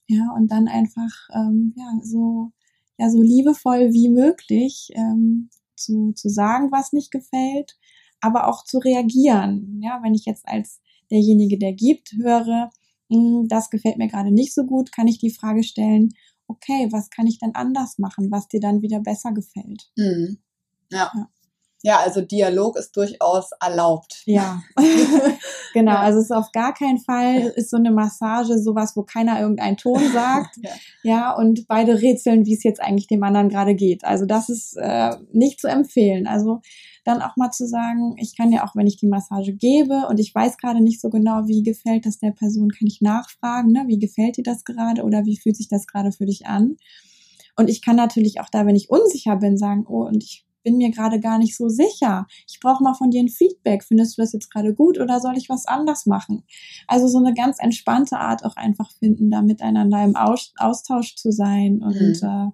Ja, 0.07 0.33
und 0.37 0.51
dann 0.51 0.69
einfach, 0.69 1.11
ähm, 1.35 1.75
ja, 1.77 1.87
so, 2.03 2.53
ja 3.01 3.11
so 3.11 3.23
liebevoll 3.23 3.93
wie 3.93 4.11
möglich 4.11 4.91
ähm, 4.95 5.49
zu, 5.75 6.13
zu 6.13 6.29
sagen, 6.29 6.71
was 6.71 6.93
nicht 6.93 7.11
gefällt, 7.11 7.79
aber 8.21 8.47
auch 8.47 8.65
zu 8.65 8.79
reagieren. 8.79 9.81
Ja, 9.83 10.01
wenn 10.03 10.15
ich 10.15 10.27
jetzt 10.27 10.47
als 10.47 10.81
derjenige, 11.11 11.59
der 11.59 11.73
gibt, 11.73 12.13
höre, 12.13 12.71
hm, 13.11 13.49
das 13.49 13.71
gefällt 13.71 13.97
mir 13.97 14.09
gerade 14.09 14.31
nicht 14.31 14.55
so 14.55 14.65
gut, 14.65 14.93
kann 14.93 15.09
ich 15.09 15.19
die 15.19 15.33
Frage 15.33 15.63
stellen, 15.63 16.13
okay, 16.47 16.89
was 16.91 17.09
kann 17.11 17.27
ich 17.27 17.39
denn 17.39 17.55
anders 17.55 17.99
machen, 17.99 18.31
was 18.31 18.49
dir 18.49 18.61
dann 18.61 18.83
wieder 18.83 19.01
besser 19.01 19.33
gefällt? 19.33 19.91
Mhm. 19.97 20.39
Ja. 20.91 21.11
ja. 21.15 21.29
Ja, 21.83 22.01
also 22.01 22.21
Dialog 22.21 22.77
ist 22.77 22.95
durchaus 22.95 23.53
erlaubt. 23.59 24.23
Ja, 24.27 24.63
genau. 25.72 25.92
Ja. 25.92 26.00
Also 26.00 26.18
es 26.18 26.26
ist 26.26 26.37
auf 26.37 26.52
gar 26.52 26.74
keinen 26.74 26.98
Fall 26.98 27.52
ist 27.56 27.70
so 27.70 27.76
eine 27.76 27.90
Massage 27.90 28.59
sowas, 28.59 28.96
wo 28.96 29.02
keiner 29.02 29.40
irgendeinen 29.40 29.76
Ton 29.76 30.00
sagt. 30.12 30.56
ja. 30.62 30.70
ja, 31.02 31.37
und 31.37 31.66
beide 31.68 32.00
rätseln, 32.00 32.46
wie 32.46 32.54
es 32.54 32.62
jetzt 32.62 32.83
eigentlich 32.83 33.06
dem 33.06 33.22
anderen 33.22 33.48
gerade 33.48 33.74
geht. 33.74 34.04
Also 34.04 34.26
das 34.26 34.48
ist 34.48 34.76
äh, 34.76 35.16
nicht 35.33 35.61
zu 35.61 35.68
empfehlen. 35.68 36.26
Also 36.26 36.61
dann 37.04 37.22
auch 37.22 37.37
mal 37.37 37.50
zu 37.50 37.66
sagen, 37.66 38.14
ich 38.18 38.37
kann 38.37 38.52
ja 38.52 38.64
auch, 38.64 38.76
wenn 38.76 38.87
ich 38.87 38.96
die 38.96 39.09
Massage 39.09 39.54
gebe 39.54 40.06
und 40.09 40.20
ich 40.20 40.35
weiß 40.35 40.59
gerade 40.59 40.83
nicht 40.83 41.00
so 41.00 41.09
genau, 41.09 41.46
wie 41.46 41.62
gefällt 41.62 42.06
das 42.06 42.18
der 42.18 42.33
Person, 42.33 42.70
kann 42.70 42.87
ich 42.87 43.00
nachfragen, 43.00 43.72
ne? 43.72 43.85
wie 43.87 43.98
gefällt 43.98 44.37
dir 44.37 44.44
das 44.44 44.64
gerade 44.64 45.02
oder 45.02 45.24
wie 45.24 45.38
fühlt 45.38 45.56
sich 45.56 45.68
das 45.68 45.87
gerade 45.87 46.12
für 46.12 46.26
dich 46.26 46.46
an? 46.46 46.76
Und 47.56 47.68
ich 47.68 47.83
kann 47.83 47.96
natürlich 47.96 48.40
auch 48.40 48.48
da, 48.50 48.66
wenn 48.66 48.76
ich 48.76 48.90
unsicher 48.90 49.37
bin, 49.37 49.56
sagen, 49.56 49.85
oh, 49.88 50.06
und 50.06 50.22
ich 50.22 50.46
bin 50.62 50.77
mir 50.77 50.90
gerade 50.90 51.20
gar 51.20 51.38
nicht 51.38 51.57
so 51.57 51.68
sicher. 51.68 52.27
Ich 52.49 52.61
brauche 52.61 52.83
mal 52.83 52.94
von 52.94 53.11
dir 53.11 53.23
ein 53.23 53.29
Feedback. 53.29 53.85
Findest 53.85 54.16
du 54.16 54.23
das 54.23 54.33
jetzt 54.33 54.53
gerade 54.53 54.75
gut 54.75 54.99
oder 54.99 55.20
soll 55.20 55.37
ich 55.37 55.49
was 55.49 55.66
anders 55.66 56.07
machen? 56.07 56.44
Also 56.87 57.09
so 57.09 57.18
eine 57.18 57.35
ganz 57.35 57.59
entspannte 57.59 58.18
Art 58.18 58.44
auch 58.44 58.57
einfach 58.57 58.90
finden, 58.99 59.31
da 59.31 59.42
miteinander 59.42 60.03
im 60.05 60.16
Austausch 60.16 61.16
zu 61.16 61.31
sein 61.31 61.83
und 61.83 62.23
mhm. 62.23 62.29
äh, 62.29 62.51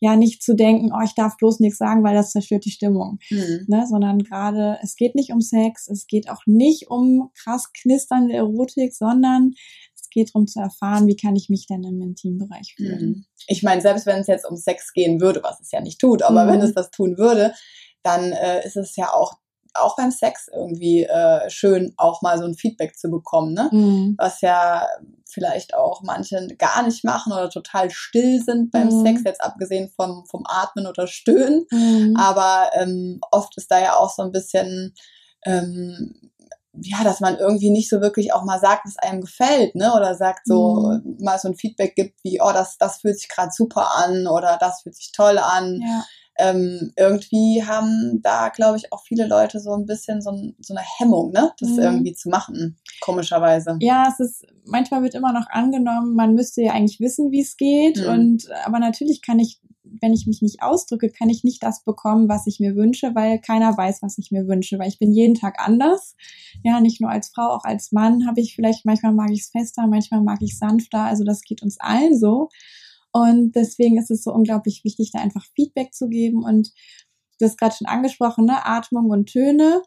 ja 0.00 0.16
nicht 0.16 0.42
zu 0.42 0.54
denken, 0.54 0.92
oh, 0.92 1.02
ich 1.04 1.14
darf 1.14 1.36
bloß 1.36 1.60
nichts 1.60 1.78
sagen, 1.78 2.04
weil 2.04 2.14
das 2.14 2.30
zerstört 2.30 2.64
die 2.64 2.70
Stimmung. 2.70 3.18
Mhm. 3.30 3.64
Ne? 3.66 3.86
Sondern 3.88 4.18
gerade, 4.20 4.78
es 4.82 4.94
geht 4.96 5.14
nicht 5.14 5.32
um 5.32 5.40
Sex, 5.40 5.88
es 5.88 6.06
geht 6.06 6.30
auch 6.30 6.42
nicht 6.46 6.88
um 6.88 7.30
krass 7.34 7.72
knisternde 7.72 8.34
Erotik, 8.34 8.94
sondern 8.94 9.54
es 10.08 10.10
geht 10.10 10.30
darum 10.34 10.46
zu 10.46 10.60
erfahren, 10.60 11.06
wie 11.06 11.16
kann 11.16 11.36
ich 11.36 11.48
mich 11.48 11.66
denn 11.66 11.84
im 11.84 12.00
Intimbereich 12.00 12.74
fühlen. 12.76 13.08
Mhm. 13.08 13.24
Ich 13.46 13.62
meine, 13.62 13.80
selbst 13.80 14.06
wenn 14.06 14.20
es 14.20 14.26
jetzt 14.26 14.48
um 14.48 14.56
Sex 14.56 14.92
gehen 14.92 15.20
würde, 15.20 15.42
was 15.42 15.60
es 15.60 15.70
ja 15.70 15.80
nicht 15.80 16.00
tut, 16.00 16.22
aber 16.22 16.44
mhm. 16.44 16.48
wenn 16.48 16.60
es 16.60 16.74
das 16.74 16.90
tun 16.90 17.18
würde, 17.18 17.52
dann 18.02 18.32
äh, 18.32 18.64
ist 18.64 18.76
es 18.76 18.96
ja 18.96 19.12
auch 19.12 19.34
auch 19.74 19.96
beim 19.96 20.10
Sex 20.10 20.48
irgendwie 20.52 21.04
äh, 21.04 21.48
schön, 21.50 21.92
auch 21.98 22.20
mal 22.22 22.38
so 22.38 22.44
ein 22.44 22.54
Feedback 22.54 22.98
zu 22.98 23.10
bekommen, 23.10 23.52
ne? 23.52 23.68
Mhm. 23.70 24.14
Was 24.18 24.40
ja 24.40 24.88
vielleicht 25.30 25.74
auch 25.74 26.02
manche 26.02 26.48
gar 26.58 26.82
nicht 26.82 27.04
machen 27.04 27.32
oder 27.32 27.48
total 27.48 27.90
still 27.90 28.42
sind 28.42 28.72
beim 28.72 28.88
mhm. 28.88 29.04
Sex, 29.04 29.22
jetzt 29.24 29.42
abgesehen 29.42 29.88
vom, 29.94 30.24
vom 30.26 30.42
Atmen 30.46 30.86
oder 30.86 31.06
Stöhnen. 31.06 31.66
Mhm. 31.70 32.16
Aber 32.16 32.70
ähm, 32.74 33.20
oft 33.30 33.56
ist 33.56 33.70
da 33.70 33.78
ja 33.78 33.96
auch 33.96 34.12
so 34.12 34.22
ein 34.22 34.32
bisschen 34.32 34.94
ähm, 35.44 36.32
ja, 36.82 37.04
dass 37.04 37.20
man 37.20 37.36
irgendwie 37.36 37.70
nicht 37.70 37.88
so 37.88 38.00
wirklich 38.00 38.32
auch 38.32 38.44
mal 38.44 38.60
sagt, 38.60 38.84
was 38.84 38.96
einem 38.98 39.20
gefällt, 39.20 39.74
ne? 39.74 39.92
Oder 39.94 40.14
sagt 40.14 40.46
so, 40.46 40.92
mhm. 41.04 41.16
mal 41.20 41.38
so 41.38 41.48
ein 41.48 41.56
Feedback 41.56 41.94
gibt 41.94 42.22
wie, 42.24 42.40
oh, 42.40 42.52
das, 42.52 42.78
das 42.78 43.00
fühlt 43.00 43.18
sich 43.18 43.28
gerade 43.28 43.50
super 43.52 43.96
an 43.96 44.26
oder 44.26 44.56
das 44.60 44.82
fühlt 44.82 44.96
sich 44.96 45.12
toll 45.12 45.38
an. 45.38 45.80
Ja. 45.82 46.04
Ähm, 46.40 46.92
irgendwie 46.96 47.64
haben 47.66 48.20
da, 48.22 48.48
glaube 48.50 48.76
ich, 48.76 48.92
auch 48.92 49.02
viele 49.02 49.26
Leute 49.26 49.58
so 49.58 49.72
ein 49.72 49.86
bisschen 49.86 50.22
so, 50.22 50.30
ein, 50.30 50.54
so 50.60 50.72
eine 50.72 50.84
Hemmung, 50.98 51.32
ne? 51.32 51.52
Das 51.58 51.70
mhm. 51.70 51.80
irgendwie 51.80 52.14
zu 52.14 52.28
machen, 52.28 52.78
komischerweise. 53.00 53.76
Ja, 53.80 54.06
es 54.08 54.20
ist, 54.20 54.46
manchmal 54.64 55.02
wird 55.02 55.14
immer 55.14 55.32
noch 55.32 55.48
angenommen, 55.50 56.14
man 56.14 56.34
müsste 56.34 56.62
ja 56.62 56.72
eigentlich 56.72 57.00
wissen, 57.00 57.32
wie 57.32 57.42
es 57.42 57.56
geht. 57.56 57.98
Mhm. 57.98 58.08
Und 58.08 58.48
aber 58.64 58.78
natürlich 58.78 59.20
kann 59.20 59.40
ich 59.40 59.60
wenn 60.00 60.12
ich 60.12 60.26
mich 60.26 60.42
nicht 60.42 60.62
ausdrücke, 60.62 61.10
kann 61.10 61.30
ich 61.30 61.44
nicht 61.44 61.62
das 61.62 61.84
bekommen, 61.84 62.28
was 62.28 62.46
ich 62.46 62.60
mir 62.60 62.76
wünsche, 62.76 63.14
weil 63.14 63.40
keiner 63.40 63.76
weiß, 63.76 64.02
was 64.02 64.18
ich 64.18 64.30
mir 64.30 64.46
wünsche, 64.46 64.78
weil 64.78 64.88
ich 64.88 64.98
bin 64.98 65.12
jeden 65.12 65.34
Tag 65.34 65.56
anders. 65.58 66.16
Ja, 66.62 66.80
nicht 66.80 67.00
nur 67.00 67.10
als 67.10 67.28
Frau, 67.28 67.48
auch 67.50 67.64
als 67.64 67.92
Mann 67.92 68.26
habe 68.26 68.40
ich 68.40 68.54
vielleicht, 68.54 68.84
manchmal 68.84 69.12
mag 69.12 69.30
ich 69.30 69.42
es 69.42 69.50
fester, 69.50 69.86
manchmal 69.86 70.22
mag 70.22 70.38
ich 70.42 70.58
sanfter, 70.58 71.04
also 71.04 71.24
das 71.24 71.42
geht 71.42 71.62
uns 71.62 71.78
allen 71.80 72.18
so. 72.18 72.48
Und 73.12 73.52
deswegen 73.56 73.98
ist 73.98 74.10
es 74.10 74.22
so 74.22 74.32
unglaublich 74.32 74.82
wichtig, 74.84 75.10
da 75.12 75.20
einfach 75.20 75.44
Feedback 75.54 75.94
zu 75.94 76.08
geben 76.08 76.44
und 76.44 76.72
du 77.38 77.46
hast 77.46 77.58
gerade 77.58 77.74
schon 77.74 77.86
angesprochen, 77.86 78.44
ne? 78.44 78.66
Atmung 78.66 79.10
und 79.10 79.26
Töne. 79.26 79.82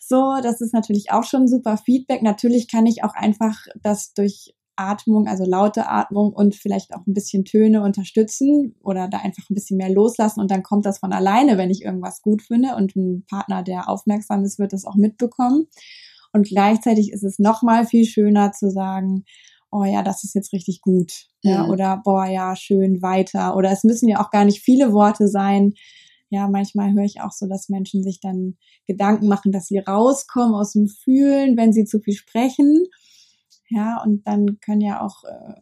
So, 0.00 0.38
das 0.42 0.60
ist 0.60 0.74
natürlich 0.74 1.10
auch 1.10 1.24
schon 1.24 1.48
super 1.48 1.76
Feedback. 1.78 2.22
Natürlich 2.22 2.68
kann 2.68 2.86
ich 2.86 3.02
auch 3.02 3.14
einfach 3.14 3.66
das 3.82 4.12
durch 4.14 4.54
Atmung, 4.76 5.26
also 5.26 5.44
laute 5.44 5.88
Atmung 5.88 6.32
und 6.32 6.54
vielleicht 6.54 6.94
auch 6.94 7.06
ein 7.06 7.14
bisschen 7.14 7.44
Töne 7.44 7.82
unterstützen 7.82 8.74
oder 8.82 9.08
da 9.08 9.18
einfach 9.18 9.48
ein 9.50 9.54
bisschen 9.54 9.76
mehr 9.76 9.90
loslassen 9.90 10.40
und 10.40 10.50
dann 10.50 10.62
kommt 10.62 10.86
das 10.86 10.98
von 10.98 11.12
alleine, 11.12 11.58
wenn 11.58 11.70
ich 11.70 11.82
irgendwas 11.82 12.22
gut 12.22 12.42
finde 12.42 12.76
und 12.76 12.96
ein 12.96 13.24
Partner, 13.28 13.62
der 13.62 13.88
aufmerksam 13.88 14.44
ist, 14.44 14.58
wird 14.58 14.72
das 14.72 14.84
auch 14.84 14.96
mitbekommen. 14.96 15.66
Und 16.32 16.46
gleichzeitig 16.48 17.12
ist 17.12 17.24
es 17.24 17.38
nochmal 17.38 17.86
viel 17.86 18.06
schöner 18.06 18.52
zu 18.52 18.70
sagen, 18.70 19.24
oh 19.70 19.84
ja, 19.84 20.02
das 20.02 20.24
ist 20.24 20.34
jetzt 20.34 20.52
richtig 20.52 20.80
gut. 20.82 21.26
Ja, 21.42 21.64
mhm. 21.64 21.70
oder 21.70 22.00
boah, 22.04 22.26
ja, 22.26 22.54
schön 22.56 23.02
weiter. 23.02 23.56
Oder 23.56 23.70
es 23.70 23.84
müssen 23.84 24.08
ja 24.08 24.22
auch 24.22 24.30
gar 24.30 24.44
nicht 24.44 24.60
viele 24.60 24.92
Worte 24.92 25.28
sein. 25.28 25.74
Ja, 26.28 26.48
manchmal 26.48 26.92
höre 26.92 27.04
ich 27.04 27.20
auch 27.20 27.32
so, 27.32 27.46
dass 27.46 27.68
Menschen 27.68 28.02
sich 28.02 28.20
dann 28.20 28.56
Gedanken 28.86 29.28
machen, 29.28 29.52
dass 29.52 29.66
sie 29.66 29.78
rauskommen 29.78 30.54
aus 30.54 30.72
dem 30.72 30.88
Fühlen, 30.88 31.56
wenn 31.56 31.72
sie 31.72 31.84
zu 31.84 32.00
viel 32.00 32.14
sprechen. 32.14 32.86
Ja, 33.72 34.02
und 34.02 34.26
dann 34.26 34.60
können 34.60 34.82
ja 34.82 35.00
auch 35.00 35.24
äh, 35.24 35.54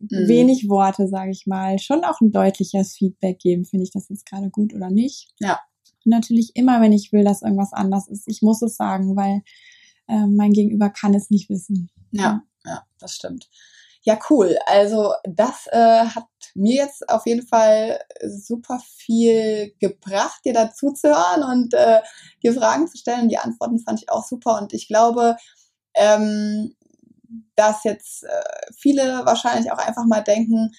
mhm. 0.00 0.28
wenig 0.28 0.68
Worte, 0.68 1.08
sage 1.08 1.30
ich 1.30 1.46
mal, 1.46 1.78
schon 1.78 2.04
auch 2.04 2.20
ein 2.20 2.32
deutliches 2.32 2.94
Feedback 2.94 3.38
geben, 3.38 3.64
finde 3.64 3.84
ich 3.84 3.92
das 3.92 4.08
jetzt 4.08 4.26
gerade 4.26 4.50
gut 4.50 4.74
oder 4.74 4.90
nicht. 4.90 5.28
Ja. 5.38 5.60
Und 6.04 6.10
natürlich 6.10 6.52
immer, 6.54 6.80
wenn 6.80 6.92
ich 6.92 7.12
will, 7.12 7.24
dass 7.24 7.42
irgendwas 7.42 7.72
anders 7.72 8.08
ist. 8.08 8.26
Ich 8.26 8.40
muss 8.40 8.62
es 8.62 8.76
sagen, 8.76 9.16
weil 9.16 9.42
äh, 10.08 10.26
mein 10.26 10.52
Gegenüber 10.52 10.88
kann 10.88 11.14
es 11.14 11.30
nicht 11.30 11.50
wissen. 11.50 11.90
Ja, 12.10 12.42
ja, 12.64 12.84
das 12.98 13.14
stimmt. 13.14 13.48
Ja, 14.02 14.18
cool. 14.30 14.56
Also 14.66 15.12
das 15.24 15.66
äh, 15.70 16.06
hat 16.06 16.28
mir 16.54 16.76
jetzt 16.76 17.06
auf 17.10 17.26
jeden 17.26 17.46
Fall 17.46 18.00
super 18.26 18.80
viel 18.96 19.74
gebracht, 19.80 20.40
dir 20.46 20.54
dazu 20.54 20.92
zu 20.92 21.08
hören 21.08 21.42
und 21.42 21.74
äh, 21.74 22.00
dir 22.42 22.54
Fragen 22.54 22.88
zu 22.88 22.96
stellen. 22.96 23.28
Die 23.28 23.36
Antworten 23.36 23.80
fand 23.80 24.00
ich 24.00 24.10
auch 24.10 24.24
super 24.24 24.58
und 24.58 24.72
ich 24.72 24.88
glaube, 24.88 25.36
ähm, 25.94 26.74
dass 27.56 27.84
jetzt 27.84 28.24
äh, 28.24 28.72
viele 28.76 29.24
wahrscheinlich 29.24 29.70
auch 29.72 29.78
einfach 29.78 30.04
mal 30.06 30.22
denken, 30.22 30.72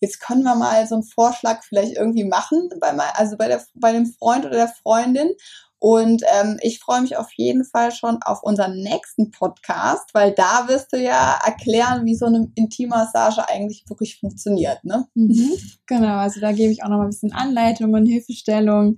jetzt 0.00 0.20
können 0.20 0.42
wir 0.42 0.56
mal 0.56 0.86
so 0.86 0.96
einen 0.96 1.04
Vorschlag 1.04 1.62
vielleicht 1.62 1.96
irgendwie 1.96 2.24
machen, 2.24 2.68
bei, 2.80 2.90
also 3.14 3.36
bei, 3.36 3.48
der, 3.48 3.62
bei 3.74 3.92
dem 3.92 4.06
Freund 4.06 4.44
oder 4.44 4.56
der 4.56 4.68
Freundin. 4.82 5.30
Und 5.78 6.22
ähm, 6.40 6.58
ich 6.62 6.78
freue 6.78 7.00
mich 7.00 7.16
auf 7.16 7.32
jeden 7.36 7.64
Fall 7.64 7.90
schon 7.90 8.22
auf 8.22 8.44
unseren 8.44 8.76
nächsten 8.76 9.32
Podcast, 9.32 10.14
weil 10.14 10.32
da 10.32 10.68
wirst 10.68 10.92
du 10.92 10.96
ja 10.96 11.40
erklären, 11.44 12.04
wie 12.04 12.14
so 12.14 12.26
eine 12.26 12.52
Intimmassage 12.54 13.48
eigentlich 13.48 13.84
wirklich 13.88 14.20
funktioniert. 14.20 14.84
Ne? 14.84 15.08
Mhm, 15.14 15.50
genau, 15.86 16.18
also 16.18 16.40
da 16.40 16.52
gebe 16.52 16.72
ich 16.72 16.84
auch 16.84 16.88
noch 16.88 16.98
mal 16.98 17.04
ein 17.04 17.10
bisschen 17.10 17.32
Anleitung 17.32 17.96
Hilfestellung, 18.06 18.96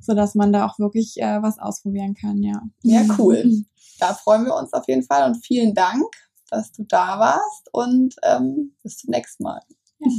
sodass 0.00 0.34
man 0.34 0.54
da 0.54 0.66
auch 0.66 0.78
wirklich 0.78 1.18
äh, 1.18 1.42
was 1.42 1.58
ausprobieren 1.58 2.14
kann. 2.14 2.42
Ja, 2.42 2.62
ja 2.82 3.02
cool. 3.18 3.64
Da 4.00 4.14
freuen 4.14 4.46
wir 4.46 4.54
uns 4.54 4.72
auf 4.72 4.88
jeden 4.88 5.02
Fall 5.02 5.28
und 5.28 5.44
vielen 5.44 5.74
Dank 5.74 6.06
dass 6.52 6.70
du 6.70 6.84
da 6.84 7.18
warst 7.18 7.68
und 7.72 8.14
ähm, 8.22 8.76
bis 8.82 8.98
zum 8.98 9.10
nächsten 9.10 9.42
Mal. 9.44 9.62
Ja. 9.98 10.10